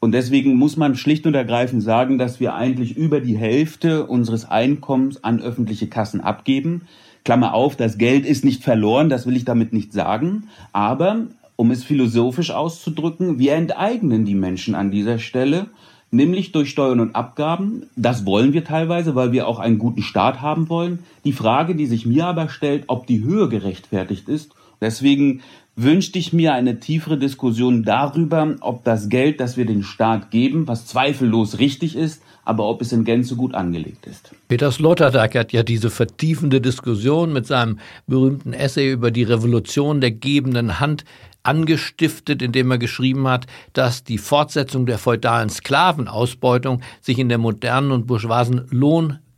Und 0.00 0.12
deswegen 0.12 0.56
muss 0.56 0.78
man 0.78 0.94
schlicht 0.94 1.26
und 1.26 1.34
ergreifend 1.34 1.82
sagen, 1.82 2.16
dass 2.16 2.40
wir 2.40 2.54
eigentlich 2.54 2.96
über 2.96 3.20
die 3.20 3.36
Hälfte 3.36 4.06
unseres 4.06 4.46
Einkommens 4.46 5.22
an 5.22 5.40
öffentliche 5.40 5.88
Kassen 5.88 6.22
abgeben. 6.22 6.82
Klammer 7.24 7.52
auf, 7.52 7.76
das 7.76 7.98
Geld 7.98 8.24
ist 8.24 8.44
nicht 8.44 8.62
verloren, 8.62 9.10
das 9.10 9.26
will 9.26 9.36
ich 9.36 9.44
damit 9.44 9.74
nicht 9.74 9.92
sagen. 9.92 10.44
Aber, 10.72 11.26
um 11.56 11.70
es 11.70 11.84
philosophisch 11.84 12.52
auszudrücken, 12.52 13.38
wir 13.38 13.54
enteignen 13.54 14.24
die 14.24 14.34
Menschen 14.34 14.74
an 14.74 14.90
dieser 14.90 15.18
Stelle 15.18 15.66
nämlich 16.10 16.52
durch 16.52 16.70
Steuern 16.70 17.00
und 17.00 17.14
Abgaben. 17.14 17.84
Das 17.96 18.26
wollen 18.26 18.52
wir 18.52 18.64
teilweise, 18.64 19.14
weil 19.14 19.32
wir 19.32 19.46
auch 19.46 19.58
einen 19.58 19.78
guten 19.78 20.02
Staat 20.02 20.40
haben 20.40 20.68
wollen. 20.68 21.00
Die 21.24 21.32
Frage, 21.32 21.74
die 21.74 21.86
sich 21.86 22.06
mir 22.06 22.26
aber 22.26 22.48
stellt, 22.48 22.84
ob 22.88 23.06
die 23.06 23.22
Höhe 23.22 23.48
gerechtfertigt 23.48 24.28
ist. 24.28 24.52
Deswegen 24.80 25.42
wünschte 25.76 26.18
ich 26.18 26.32
mir 26.32 26.54
eine 26.54 26.80
tiefere 26.80 27.18
Diskussion 27.18 27.84
darüber, 27.84 28.56
ob 28.60 28.82
das 28.84 29.10
Geld, 29.10 29.40
das 29.40 29.58
wir 29.58 29.66
den 29.66 29.82
Staat 29.82 30.30
geben, 30.30 30.66
was 30.66 30.86
zweifellos 30.86 31.58
richtig 31.58 31.94
ist, 31.94 32.22
aber 32.44 32.64
ob 32.64 32.80
es 32.80 32.92
in 32.92 33.04
Gänze 33.04 33.36
gut 33.36 33.54
angelegt 33.54 34.06
ist. 34.06 34.30
Peter 34.48 34.72
Sloterdijk 34.72 35.34
hat 35.34 35.52
ja 35.52 35.62
diese 35.62 35.90
vertiefende 35.90 36.60
Diskussion 36.60 37.32
mit 37.32 37.46
seinem 37.46 37.78
berühmten 38.06 38.54
Essay 38.54 38.90
über 38.90 39.10
die 39.10 39.24
Revolution 39.24 40.00
der 40.00 40.12
gebenden 40.12 40.80
Hand 40.80 41.04
angestiftet, 41.42 42.42
indem 42.42 42.70
er 42.70 42.78
geschrieben 42.78 43.28
hat, 43.28 43.46
dass 43.72 44.02
die 44.02 44.18
Fortsetzung 44.18 44.86
der 44.86 44.98
feudalen 44.98 45.50
Sklavenausbeutung 45.50 46.82
sich 47.00 47.18
in 47.18 47.28
der 47.28 47.38
modernen 47.38 47.92
und 47.92 48.06
bourgeoisen 48.06 48.66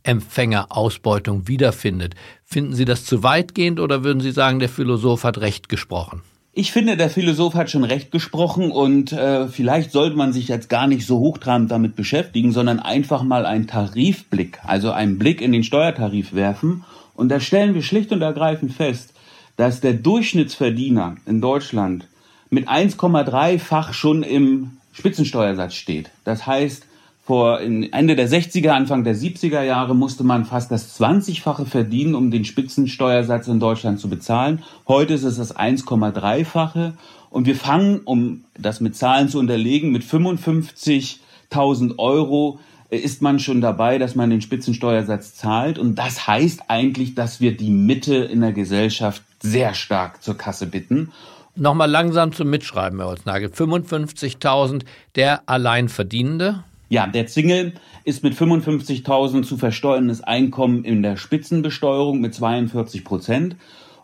Lohnempfängerausbeutung 0.09 1.47
wiederfindet. 1.47 2.15
Finden 2.43 2.73
Sie 2.73 2.85
das 2.85 3.05
zu 3.05 3.23
weitgehend 3.23 3.79
oder 3.79 4.03
würden 4.03 4.21
Sie 4.21 4.31
sagen, 4.31 4.59
der 4.59 4.69
Philosoph 4.69 5.23
hat 5.23 5.39
recht 5.39 5.69
gesprochen? 5.69 6.21
Ich 6.51 6.71
finde, 6.71 6.97
der 6.97 7.09
Philosoph 7.09 7.53
hat 7.53 7.69
schon 7.69 7.83
recht 7.83 8.11
gesprochen 8.11 8.71
und 8.71 9.11
äh, 9.13 9.47
vielleicht 9.47 9.91
sollte 9.91 10.17
man 10.17 10.33
sich 10.33 10.47
jetzt 10.47 10.67
gar 10.67 10.87
nicht 10.87 11.05
so 11.05 11.19
hochtrabend 11.19 11.71
damit 11.71 11.95
beschäftigen, 11.95 12.51
sondern 12.51 12.79
einfach 12.79 13.23
mal 13.23 13.45
einen 13.45 13.67
Tarifblick, 13.67 14.59
also 14.63 14.91
einen 14.91 15.19
Blick 15.19 15.41
in 15.41 15.51
den 15.51 15.63
Steuertarif 15.63 16.33
werfen. 16.33 16.83
Und 17.13 17.29
da 17.29 17.39
stellen 17.39 17.75
wir 17.75 17.83
schlicht 17.83 18.11
und 18.11 18.21
ergreifend 18.21 18.73
fest, 18.73 19.13
dass 19.57 19.79
der 19.79 19.93
Durchschnittsverdiener 19.93 21.17
in 21.27 21.39
Deutschland 21.39 22.07
mit 22.49 22.67
1,3-fach 22.67 23.93
schon 23.93 24.23
im 24.23 24.77
Spitzensteuersatz 24.91 25.75
steht. 25.75 26.09
Das 26.23 26.47
heißt, 26.47 26.85
vor 27.29 27.61
Ende 27.61 28.15
der 28.15 28.27
60er, 28.27 28.69
Anfang 28.69 29.03
der 29.03 29.15
70er 29.15 29.61
Jahre 29.61 29.93
musste 29.93 30.23
man 30.23 30.45
fast 30.45 30.71
das 30.71 30.99
20-fache 30.99 31.65
verdienen, 31.65 32.15
um 32.15 32.31
den 32.31 32.43
Spitzensteuersatz 32.43 33.47
in 33.47 33.59
Deutschland 33.59 33.99
zu 33.99 34.09
bezahlen. 34.09 34.63
Heute 34.87 35.13
ist 35.13 35.21
es 35.21 35.37
das 35.37 35.55
1,3-fache. 35.55 36.93
Und 37.29 37.45
wir 37.45 37.55
fangen, 37.55 37.99
um 37.99 38.45
das 38.57 38.81
mit 38.81 38.95
Zahlen 38.95 39.29
zu 39.29 39.37
unterlegen, 39.37 39.91
mit 39.91 40.01
55.000 40.01 41.99
Euro 41.99 42.57
ist 42.89 43.21
man 43.21 43.37
schon 43.37 43.61
dabei, 43.61 43.99
dass 43.99 44.15
man 44.15 44.31
den 44.31 44.41
Spitzensteuersatz 44.41 45.35
zahlt. 45.35 45.77
Und 45.77 45.99
das 45.99 46.25
heißt 46.25 46.63
eigentlich, 46.67 47.13
dass 47.13 47.39
wir 47.39 47.55
die 47.55 47.69
Mitte 47.69 48.15
in 48.15 48.41
der 48.41 48.53
Gesellschaft 48.53 49.21
sehr 49.39 49.75
stark 49.75 50.23
zur 50.23 50.35
Kasse 50.35 50.65
bitten. 50.65 51.11
Nochmal 51.55 51.91
langsam 51.91 52.31
zum 52.31 52.49
Mitschreiben, 52.49 52.97
Herr 52.97 53.09
Holznagel. 53.09 53.49
55.000 53.49 54.81
der 55.13 55.47
Alleinverdienende. 55.47 56.63
Ja, 56.91 57.05
der 57.05 57.27
Single 57.27 57.73
ist 58.03 58.23
mit 58.23 58.33
55.000 58.33 59.43
zu 59.43 59.57
versteuerndes 59.57 60.21
Einkommen 60.21 60.83
in 60.83 61.03
der 61.03 61.17
Spitzenbesteuerung 61.17 62.19
mit 62.19 62.33
42 62.33 63.05
Prozent. 63.05 63.55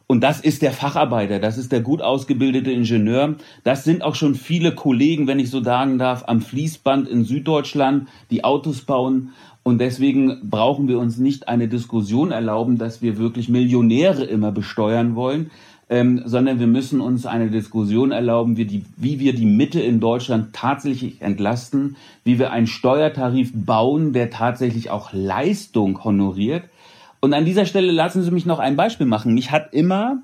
Und 0.06 0.21
das 0.21 0.39
ist 0.39 0.62
der 0.62 0.71
Facharbeiter, 0.71 1.39
das 1.39 1.58
ist 1.58 1.71
der 1.71 1.82
gut 1.82 2.04
ausgebildete 2.04 2.71
Ingenieur. 2.71 3.38
Das 3.63 3.84
sind 3.86 4.04
auch 4.04 4.13
schon 4.13 4.36
viele 4.36 4.76
Kollegen, 4.76 5.26
wenn 5.26 5.39
ich 5.39 5.50
so 5.50 5.63
sagen 5.63 5.98
darf, 5.98 6.26
am 6.28 6.41
Fließband 6.41 7.10
in 7.10 7.24
Süddeutschland, 7.24 8.08
die 8.30 8.43
Autos 8.43 8.82
bauen. 8.82 9.32
Und 9.63 9.80
deswegen 9.80 10.48
brauchen 10.48 10.88
wir 10.88 11.00
uns 11.00 11.17
nicht 11.17 11.48
eine 11.48 11.67
Diskussion 11.67 12.30
erlauben, 12.30 12.78
dass 12.78 13.02
wir 13.02 13.17
wirklich 13.17 13.50
Millionäre 13.50 14.24
immer 14.26 14.52
besteuern 14.52 15.15
wollen, 15.15 15.50
ähm, 15.89 16.24
sondern 16.26 16.60
wir 16.60 16.67
müssen 16.67 17.02
uns 17.02 17.26
eine 17.26 17.50
Diskussion 17.50 18.12
erlauben, 18.12 18.58
wie, 18.58 18.65
die, 18.65 18.86
wie 18.98 19.19
wir 19.19 19.34
die 19.34 19.45
Mitte 19.45 19.80
in 19.80 20.00
Deutschland 20.00 20.54
tatsächlich 20.54 21.21
entlasten, 21.21 21.95
wie 22.24 22.39
wir 22.39 22.52
einen 22.52 22.67
Steuertarif 22.67 23.52
bauen, 23.54 24.13
der 24.13 24.30
tatsächlich 24.30 24.89
auch 24.89 25.13
Leistung 25.13 26.04
honoriert 26.04 26.63
und 27.26 27.34
an 27.34 27.43
dieser 27.43 27.65
Stelle 27.65 27.91
lassen 27.91 28.21
Sie 28.21 28.30
mich 28.30 28.45
noch 28.45 28.60
ein 28.60 28.76
Beispiel 28.76 29.08
machen. 29.08 29.34
Mich 29.34 29.50
hat 29.50 29.74
immer 29.74 30.21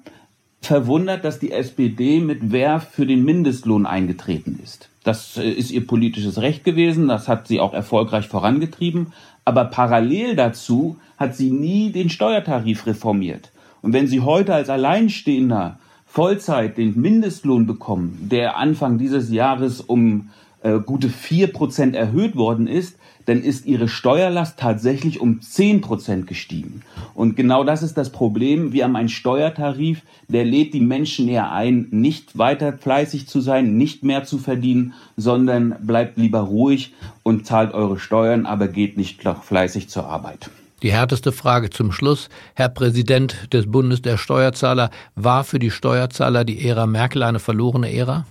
verwundert, 0.61 1.25
dass 1.25 1.39
die 1.39 1.51
SPD 1.51 2.19
mit 2.19 2.51
Werf 2.51 2.89
für 2.91 3.07
den 3.07 3.25
Mindestlohn 3.25 3.87
eingetreten 3.87 4.59
ist. 4.63 4.87
Das 5.03 5.35
äh, 5.37 5.49
ist 5.49 5.71
ihr 5.71 5.87
politisches 5.87 6.39
Recht 6.39 6.63
gewesen, 6.63 7.07
das 7.07 7.27
hat 7.27 7.47
sie 7.47 7.59
auch 7.59 7.73
erfolgreich 7.73 8.27
vorangetrieben, 8.27 9.13
aber 9.45 9.65
parallel 9.65 10.35
dazu 10.35 10.97
hat 11.17 11.35
sie 11.35 11.49
nie 11.49 11.91
den 11.91 12.11
Steuertarif 12.11 12.85
reformiert. 12.85 13.51
Und 13.81 13.93
wenn 13.93 14.07
Sie 14.07 14.21
heute 14.21 14.53
als 14.53 14.69
Alleinstehender 14.69 15.79
Vollzeit 16.05 16.77
den 16.77 16.99
Mindestlohn 16.99 17.65
bekommen, 17.65 18.27
der 18.29 18.57
Anfang 18.57 18.97
dieses 18.97 19.31
Jahres 19.31 19.79
um 19.79 20.29
äh, 20.61 20.79
gute 20.79 21.09
vier 21.09 21.47
Prozent 21.47 21.95
erhöht 21.95 22.35
worden 22.35 22.67
ist, 22.67 22.97
dann 23.25 23.41
ist 23.41 23.65
ihre 23.65 23.87
Steuerlast 23.87 24.59
tatsächlich 24.59 25.19
um 25.19 25.41
zehn 25.41 25.81
Prozent 25.81 26.27
gestiegen. 26.27 26.81
Und 27.13 27.35
genau 27.35 27.63
das 27.63 27.83
ist 27.83 27.97
das 27.97 28.11
Problem. 28.11 28.73
Wir 28.73 28.83
haben 28.83 28.95
einen 28.95 29.09
Steuertarif, 29.09 30.01
der 30.27 30.43
lädt 30.43 30.73
die 30.73 30.81
Menschen 30.81 31.27
eher 31.27 31.51
ein, 31.51 31.87
nicht 31.91 32.37
weiter 32.37 32.73
fleißig 32.73 33.27
zu 33.27 33.41
sein, 33.41 33.77
nicht 33.77 34.03
mehr 34.03 34.23
zu 34.23 34.37
verdienen, 34.37 34.93
sondern 35.17 35.75
bleibt 35.81 36.17
lieber 36.17 36.41
ruhig 36.41 36.93
und 37.23 37.45
zahlt 37.45 37.73
eure 37.73 37.99
Steuern, 37.99 38.45
aber 38.45 38.67
geht 38.67 38.97
nicht 38.97 39.21
fleißig 39.21 39.89
zur 39.89 40.05
Arbeit. 40.07 40.49
Die 40.81 40.91
härteste 40.91 41.31
Frage 41.31 41.69
zum 41.69 41.91
Schluss. 41.91 42.29
Herr 42.55 42.69
Präsident 42.69 43.53
des 43.53 43.69
Bundes 43.69 44.01
der 44.01 44.17
Steuerzahler, 44.17 44.89
war 45.15 45.43
für 45.43 45.59
die 45.59 45.69
Steuerzahler 45.69 46.43
die 46.43 46.67
Ära 46.67 46.87
Merkel 46.87 47.21
eine 47.21 47.39
verlorene 47.39 47.93
Ära? 47.93 48.25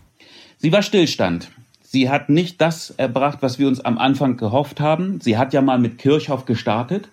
Sie 0.56 0.72
war 0.72 0.82
Stillstand. 0.82 1.50
Sie 1.80 2.10
hat 2.10 2.28
nicht 2.28 2.60
das 2.60 2.90
erbracht, 2.90 3.38
was 3.40 3.58
wir 3.58 3.68
uns 3.68 3.80
am 3.80 3.98
Anfang 3.98 4.36
gehofft 4.36 4.80
haben. 4.80 5.20
Sie 5.20 5.38
hat 5.38 5.52
ja 5.52 5.62
mal 5.62 5.78
mit 5.78 5.98
Kirchhoff 5.98 6.44
gestartet, 6.44 7.08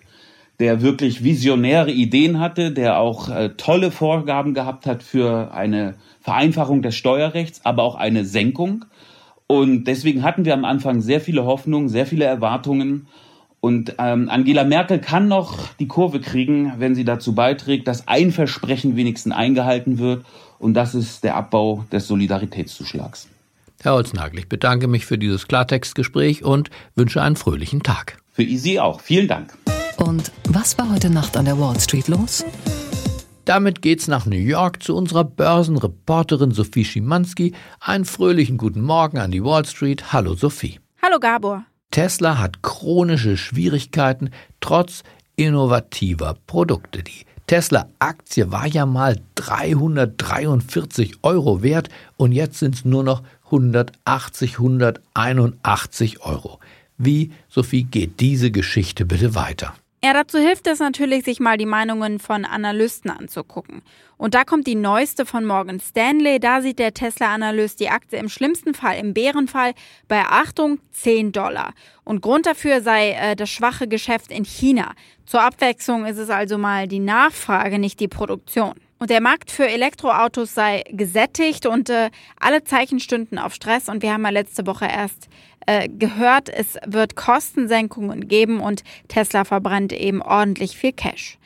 der 0.58 0.82
wirklich 0.82 1.22
visionäre 1.22 1.92
Ideen 1.92 2.40
hatte, 2.40 2.72
der 2.72 2.98
auch 2.98 3.28
äh, 3.28 3.50
tolle 3.50 3.92
Vorgaben 3.92 4.54
gehabt 4.54 4.86
hat 4.86 5.04
für 5.04 5.54
eine 5.54 5.94
Vereinfachung 6.20 6.82
des 6.82 6.96
Steuerrechts, 6.96 7.64
aber 7.64 7.84
auch 7.84 7.94
eine 7.94 8.24
Senkung. 8.24 8.84
Und 9.46 9.84
deswegen 9.84 10.24
hatten 10.24 10.44
wir 10.44 10.54
am 10.54 10.64
Anfang 10.64 11.00
sehr 11.00 11.20
viele 11.20 11.44
Hoffnungen, 11.44 11.88
sehr 11.88 12.06
viele 12.06 12.24
Erwartungen. 12.24 13.06
Und 13.60 13.94
ähm, 13.98 14.28
Angela 14.28 14.64
Merkel 14.64 15.00
kann 15.00 15.26
noch 15.26 15.74
die 15.80 15.88
Kurve 15.88 16.20
kriegen, 16.20 16.74
wenn 16.78 16.94
sie 16.94 17.04
dazu 17.04 17.34
beiträgt, 17.34 17.88
dass 17.88 18.06
ein 18.06 18.30
Versprechen 18.30 18.96
wenigstens 18.96 19.34
eingehalten 19.34 19.98
wird. 19.98 20.24
Und 20.58 20.74
das 20.74 20.94
ist 20.94 21.24
der 21.24 21.34
Abbau 21.34 21.84
des 21.90 22.06
Solidaritätszuschlags. 22.06 23.28
Herr 23.80 23.92
Holznagel, 23.92 24.40
ich 24.40 24.48
bedanke 24.48 24.88
mich 24.88 25.06
für 25.06 25.18
dieses 25.18 25.46
Klartextgespräch 25.46 26.44
und 26.44 26.70
wünsche 26.94 27.22
einen 27.22 27.36
fröhlichen 27.36 27.82
Tag. 27.82 28.18
Für 28.32 28.44
Sie 28.44 28.80
auch. 28.80 29.00
Vielen 29.00 29.28
Dank. 29.28 29.56
Und 29.96 30.32
was 30.48 30.78
war 30.78 30.90
heute 30.92 31.10
Nacht 31.10 31.36
an 31.36 31.44
der 31.44 31.58
Wall 31.58 31.78
Street 31.80 32.08
los? 32.08 32.44
Damit 33.44 33.82
geht's 33.82 34.08
nach 34.08 34.26
New 34.26 34.36
York 34.36 34.82
zu 34.82 34.94
unserer 34.94 35.24
Börsenreporterin 35.24 36.50
Sophie 36.50 36.84
Schimanski. 36.84 37.54
Einen 37.80 38.04
fröhlichen 38.04 38.58
guten 38.58 38.82
Morgen 38.82 39.18
an 39.18 39.30
die 39.30 39.42
Wall 39.42 39.64
Street. 39.64 40.12
Hallo 40.12 40.34
Sophie. 40.34 40.78
Hallo 41.02 41.18
Gabor. 41.18 41.64
Tesla 41.90 42.38
hat 42.38 42.62
chronische 42.62 43.36
Schwierigkeiten 43.36 44.30
trotz 44.60 45.02
innovativer 45.36 46.36
Produkte. 46.46 47.02
Die 47.02 47.24
Tesla-Aktie 47.46 48.52
war 48.52 48.66
ja 48.66 48.84
mal 48.84 49.18
343 49.36 51.18
Euro 51.22 51.62
wert 51.62 51.88
und 52.16 52.32
jetzt 52.32 52.58
sind 52.58 52.74
es 52.74 52.84
nur 52.84 53.02
noch 53.04 53.22
180, 53.46 54.58
181 54.58 56.20
Euro. 56.20 56.60
Wie, 56.98 57.32
Sophie, 57.48 57.84
geht 57.84 58.20
diese 58.20 58.50
Geschichte 58.50 59.06
bitte 59.06 59.34
weiter? 59.34 59.74
Ja, 60.02 60.12
dazu 60.12 60.38
hilft 60.38 60.68
es 60.68 60.78
natürlich, 60.78 61.24
sich 61.24 61.40
mal 61.40 61.56
die 61.56 61.66
Meinungen 61.66 62.20
von 62.20 62.44
Analysten 62.44 63.10
anzugucken. 63.10 63.82
Und 64.16 64.34
da 64.34 64.44
kommt 64.44 64.68
die 64.68 64.76
neueste 64.76 65.26
von 65.26 65.44
Morgan 65.44 65.80
Stanley. 65.80 66.38
Da 66.38 66.62
sieht 66.62 66.78
der 66.78 66.94
Tesla-Analyst 66.94 67.80
die 67.80 67.88
Aktie 67.88 68.16
im 68.16 68.28
schlimmsten 68.28 68.74
Fall, 68.74 68.98
im 68.98 69.12
Bärenfall, 69.12 69.74
bei 70.06 70.22
Achtung 70.22 70.78
10 70.92 71.32
Dollar. 71.32 71.74
Und 72.04 72.20
Grund 72.20 72.46
dafür 72.46 72.80
sei 72.80 73.10
äh, 73.10 73.34
das 73.34 73.50
schwache 73.50 73.88
Geschäft 73.88 74.30
in 74.30 74.44
China. 74.44 74.94
Zur 75.26 75.42
Abwechslung 75.42 76.06
ist 76.06 76.18
es 76.18 76.30
also 76.30 76.58
mal 76.58 76.86
die 76.86 77.00
Nachfrage, 77.00 77.80
nicht 77.80 77.98
die 77.98 78.08
Produktion. 78.08 78.74
Und 78.98 79.10
der 79.10 79.20
Markt 79.20 79.50
für 79.50 79.68
Elektroautos 79.68 80.54
sei 80.54 80.82
gesättigt 80.90 81.66
und 81.66 81.88
äh, 81.88 82.10
alle 82.40 82.64
Zeichen 82.64 82.98
stünden 82.98 83.38
auf 83.38 83.54
Stress. 83.54 83.88
Und 83.88 84.02
wir 84.02 84.12
haben 84.12 84.24
ja 84.24 84.30
letzte 84.30 84.66
Woche 84.66 84.86
erst 84.86 85.28
äh, 85.66 85.88
gehört, 85.88 86.48
es 86.48 86.78
wird 86.86 87.14
Kostensenkungen 87.14 88.26
geben 88.26 88.60
und 88.60 88.82
Tesla 89.06 89.44
verbrennt 89.44 89.92
eben 89.92 90.22
ordentlich 90.22 90.76
viel 90.76 90.92
Cash. 90.92 91.38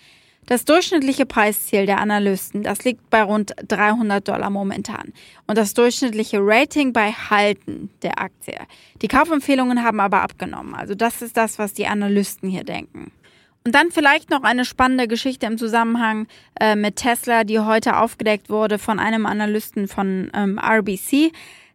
Das 0.47 0.65
durchschnittliche 0.65 1.25
Preisziel 1.25 1.87
der 1.87 1.99
Analysten, 1.99 2.63
das 2.63 2.85
liegt 2.85 3.11
bei 3.11 3.23
rund 3.23 3.55
300 3.69 4.27
Dollar 4.27 4.51
momentan. 4.51 5.13
Und 5.47 5.57
das 5.57 5.73
durchschnittliche 5.73 6.39
Rating 6.41 6.93
bei 6.93 7.13
Halten 7.13 7.91
der 8.03 8.21
Aktie. 8.21 8.59
Die 9.03 9.09
Kaufempfehlungen 9.09 9.85
haben 9.85 10.01
aber 10.01 10.23
abgenommen. 10.23 10.75
Also 10.75 10.95
das 10.95 11.23
ist 11.23 11.37
das, 11.37 11.59
was 11.59 11.75
die 11.75 11.87
Analysten 11.87 12.49
hier 12.49 12.65
denken. 12.65 13.13
Und 13.65 13.75
dann 13.75 13.91
vielleicht 13.91 14.31
noch 14.31 14.43
eine 14.43 14.65
spannende 14.65 15.07
Geschichte 15.07 15.47
im 15.47 15.57
Zusammenhang 15.57 16.27
äh, 16.59 16.75
mit 16.75 16.97
Tesla, 16.97 17.45
die 17.45 17.61
heute 17.61 17.99
aufgedeckt 17.99 18.51
wurde 18.51 18.79
von 18.79 18.99
einem 18.99 19.25
Analysten 19.25 19.87
von 19.87 20.31
ähm, 20.35 20.59
RBC. 20.59 21.33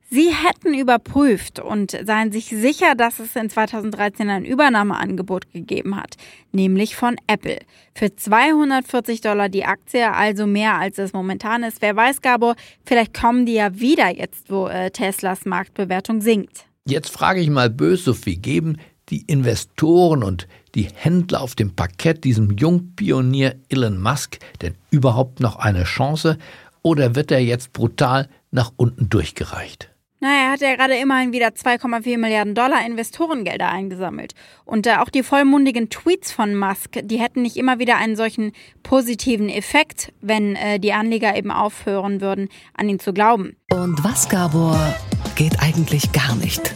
Sie 0.09 0.29
hätten 0.33 0.73
überprüft 0.73 1.59
und 1.59 1.91
seien 2.05 2.31
sich 2.31 2.45
sicher, 2.45 2.95
dass 2.95 3.19
es 3.19 3.35
in 3.35 3.49
2013 3.49 4.29
ein 4.29 4.45
Übernahmeangebot 4.45 5.51
gegeben 5.51 5.97
hat, 5.97 6.15
nämlich 6.53 6.95
von 6.95 7.17
Apple. 7.27 7.59
Für 7.93 8.15
240 8.15 9.19
Dollar 9.19 9.49
die 9.49 9.65
Aktie, 9.65 10.09
also 10.13 10.47
mehr 10.47 10.77
als 10.77 10.97
es 10.97 11.11
momentan 11.11 11.63
ist. 11.63 11.81
Wer 11.81 11.95
weiß, 11.95 12.21
Gabor, 12.21 12.55
vielleicht 12.85 13.13
kommen 13.13 13.45
die 13.45 13.55
ja 13.55 13.79
wieder 13.79 14.09
jetzt, 14.09 14.49
wo 14.49 14.67
äh, 14.67 14.91
Teslas 14.91 15.45
Marktbewertung 15.45 16.21
sinkt. 16.21 16.67
Jetzt 16.85 17.09
frage 17.09 17.41
ich 17.41 17.49
mal 17.49 17.69
böse, 17.69 18.03
Sophie, 18.03 18.37
geben 18.37 18.77
die 19.09 19.23
Investoren 19.27 20.23
und 20.23 20.47
die 20.77 20.87
Händler 20.93 21.41
auf 21.41 21.55
dem 21.55 21.75
Parkett 21.75 22.23
diesem 22.23 22.51
Jungpionier 22.51 23.55
Elon 23.67 23.99
Musk 23.99 24.37
denn 24.61 24.75
überhaupt 24.91 25.39
noch 25.39 25.57
eine 25.57 25.83
Chance 25.83 26.37
oder 26.83 27.15
wird 27.15 27.31
er 27.31 27.39
jetzt 27.39 27.73
brutal 27.73 28.29
nach 28.51 28.71
unten 28.77 29.09
durchgereicht? 29.09 29.89
Na, 30.19 30.29
er 30.29 30.51
hat 30.51 30.61
ja 30.61 30.75
gerade 30.75 30.95
immerhin 30.95 31.31
wieder 31.31 31.49
2,4 31.49 32.17
Milliarden 32.17 32.55
Dollar 32.55 32.83
Investorengelder 32.85 33.69
eingesammelt. 33.69 34.33
Und 34.65 34.87
äh, 34.87 34.95
auch 34.95 35.09
die 35.09 35.21
vollmundigen 35.21 35.89
Tweets 35.89 36.31
von 36.31 36.55
Musk, 36.55 36.99
die 37.03 37.19
hätten 37.19 37.43
nicht 37.43 37.55
immer 37.55 37.77
wieder 37.77 37.97
einen 37.97 38.15
solchen 38.15 38.51
positiven 38.81 39.47
Effekt, 39.47 40.13
wenn 40.21 40.55
äh, 40.55 40.79
die 40.79 40.93
Anleger 40.93 41.35
eben 41.35 41.51
aufhören 41.51 42.19
würden, 42.19 42.49
an 42.73 42.89
ihn 42.89 42.99
zu 42.99 43.13
glauben. 43.13 43.57
Und 43.71 44.03
was, 44.03 44.27
Gabor, 44.27 44.95
geht 45.35 45.59
eigentlich 45.59 46.11
gar 46.13 46.35
nicht? 46.35 46.73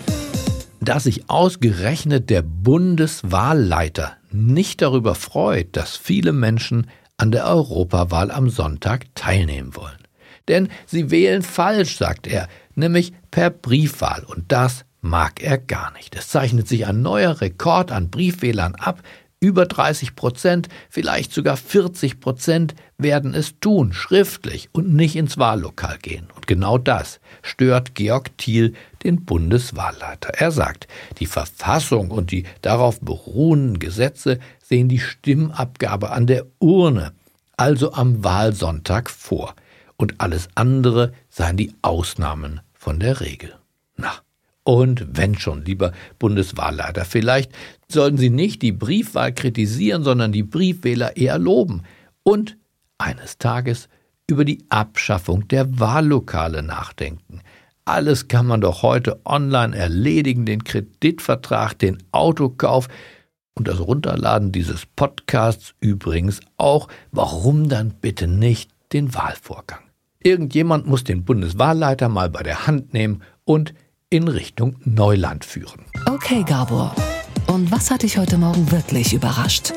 Dass 0.81 1.03
sich 1.03 1.29
ausgerechnet 1.29 2.29
der 2.31 2.41
Bundeswahlleiter 2.41 4.17
nicht 4.31 4.81
darüber 4.81 5.13
freut, 5.15 5.77
dass 5.77 5.95
viele 5.95 6.33
Menschen 6.33 6.87
an 7.17 7.31
der 7.31 7.45
Europawahl 7.45 8.31
am 8.31 8.49
Sonntag 8.49 9.05
teilnehmen 9.13 9.75
wollen. 9.75 9.99
Denn 10.47 10.69
sie 10.87 11.11
wählen 11.11 11.43
falsch, 11.43 11.97
sagt 11.97 12.25
er 12.25 12.47
nämlich 12.73 13.13
per 13.29 13.51
Briefwahl. 13.51 14.23
Und 14.23 14.51
das 14.51 14.85
mag 15.01 15.43
er 15.43 15.59
gar 15.59 15.91
nicht. 15.93 16.15
Es 16.15 16.29
zeichnet 16.29 16.67
sich 16.67 16.87
ein 16.87 17.03
neuer 17.03 17.41
Rekord 17.41 17.91
an 17.91 18.09
Briefwählern 18.09 18.73
ab. 18.73 19.03
Über 19.43 19.65
30 19.65 20.15
Prozent, 20.15 20.69
vielleicht 20.87 21.33
sogar 21.33 21.57
40 21.57 22.19
Prozent 22.19 22.75
werden 22.99 23.33
es 23.33 23.59
tun, 23.59 23.91
schriftlich 23.91 24.69
und 24.71 24.93
nicht 24.93 25.15
ins 25.15 25.39
Wahllokal 25.39 25.97
gehen. 25.97 26.27
Und 26.35 26.45
genau 26.45 26.77
das 26.77 27.19
stört 27.41 27.95
Georg 27.95 28.37
Thiel, 28.37 28.75
den 29.03 29.25
Bundeswahlleiter. 29.25 30.29
Er 30.35 30.51
sagt, 30.51 30.87
die 31.17 31.25
Verfassung 31.25 32.11
und 32.11 32.29
die 32.29 32.43
darauf 32.61 32.99
beruhenden 33.01 33.79
Gesetze 33.79 34.37
sehen 34.61 34.89
die 34.89 34.99
Stimmabgabe 34.99 36.11
an 36.11 36.27
der 36.27 36.45
Urne, 36.59 37.11
also 37.57 37.93
am 37.93 38.23
Wahlsonntag 38.23 39.09
vor. 39.09 39.55
Und 39.97 40.21
alles 40.21 40.49
andere 40.53 41.13
seien 41.31 41.57
die 41.57 41.73
Ausnahmen 41.81 42.61
von 42.73 42.99
der 42.99 43.21
Regel. 43.21 43.55
Na, 43.97 44.13
und 44.63 45.17
wenn 45.17 45.37
schon, 45.37 45.65
lieber 45.65 45.91
Bundeswahlleiter, 46.19 47.05
vielleicht 47.05 47.51
sollten 47.93 48.17
Sie 48.17 48.29
nicht 48.29 48.61
die 48.61 48.71
Briefwahl 48.71 49.33
kritisieren, 49.33 50.03
sondern 50.03 50.31
die 50.31 50.43
Briefwähler 50.43 51.17
eher 51.17 51.37
loben 51.37 51.83
und 52.23 52.57
eines 52.97 53.37
Tages 53.37 53.89
über 54.27 54.45
die 54.45 54.65
Abschaffung 54.69 55.47
der 55.47 55.79
Wahllokale 55.79 56.63
nachdenken. 56.63 57.41
Alles 57.85 58.27
kann 58.27 58.45
man 58.45 58.61
doch 58.61 58.83
heute 58.83 59.19
online 59.25 59.75
erledigen, 59.75 60.45
den 60.45 60.63
Kreditvertrag, 60.63 61.77
den 61.79 61.97
Autokauf 62.11 62.87
und 63.55 63.67
das 63.67 63.79
Runterladen 63.79 64.51
dieses 64.51 64.85
Podcasts 64.85 65.73
übrigens 65.81 66.39
auch. 66.57 66.87
Warum 67.11 67.69
dann 67.69 67.93
bitte 67.99 68.27
nicht 68.27 68.71
den 68.93 69.13
Wahlvorgang? 69.13 69.81
Irgendjemand 70.23 70.85
muss 70.85 71.03
den 71.03 71.25
Bundeswahlleiter 71.25 72.07
mal 72.07 72.29
bei 72.29 72.43
der 72.43 72.67
Hand 72.67 72.93
nehmen 72.93 73.23
und 73.43 73.73
in 74.09 74.27
Richtung 74.27 74.75
Neuland 74.83 75.43
führen. 75.43 75.85
Okay, 76.05 76.43
Gabor. 76.43 76.95
Und 77.51 77.69
was 77.69 77.91
hat 77.91 78.03
dich 78.03 78.17
heute 78.17 78.37
Morgen 78.37 78.71
wirklich 78.71 79.13
überrascht? 79.13 79.73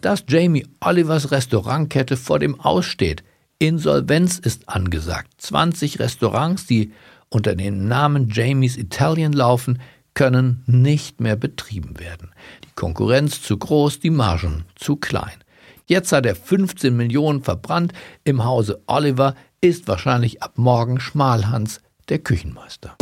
Dass 0.00 0.24
Jamie 0.26 0.66
Olivers 0.80 1.30
Restaurantkette 1.30 2.16
vor 2.16 2.38
dem 2.38 2.58
Aussteht. 2.58 3.22
Insolvenz 3.58 4.38
ist 4.38 4.66
angesagt. 4.66 5.28
20 5.42 5.98
Restaurants, 5.98 6.64
die 6.64 6.92
unter 7.28 7.54
dem 7.54 7.86
Namen 7.86 8.30
Jamie's 8.30 8.78
Italian 8.78 9.34
laufen, 9.34 9.82
können 10.14 10.62
nicht 10.64 11.20
mehr 11.20 11.36
betrieben 11.36 12.00
werden. 12.00 12.30
Die 12.64 12.74
Konkurrenz 12.74 13.42
zu 13.42 13.58
groß, 13.58 14.00
die 14.00 14.08
Margen 14.08 14.64
zu 14.74 14.96
klein. 14.96 15.44
Jetzt 15.84 16.12
hat 16.12 16.24
er 16.24 16.34
15 16.34 16.96
Millionen 16.96 17.42
verbrannt. 17.42 17.92
Im 18.24 18.42
Hause 18.42 18.80
Oliver 18.86 19.34
ist 19.60 19.86
wahrscheinlich 19.86 20.42
ab 20.42 20.52
morgen 20.56 20.98
Schmalhans 20.98 21.82
der 22.08 22.20
Küchenmeister. 22.20 22.96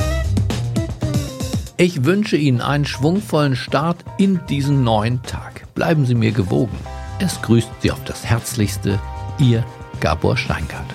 Ich 1.80 2.04
wünsche 2.04 2.36
Ihnen 2.36 2.60
einen 2.60 2.84
schwungvollen 2.84 3.54
Start 3.54 4.04
in 4.16 4.40
diesen 4.48 4.82
neuen 4.82 5.22
Tag. 5.22 5.72
Bleiben 5.76 6.06
Sie 6.06 6.16
mir 6.16 6.32
gewogen. 6.32 6.76
Es 7.20 7.40
grüßt 7.40 7.70
Sie 7.78 7.92
auf 7.92 8.02
das 8.04 8.24
Herzlichste, 8.24 8.98
Ihr 9.38 9.64
Gabor 10.00 10.36
Steingart. 10.36 10.92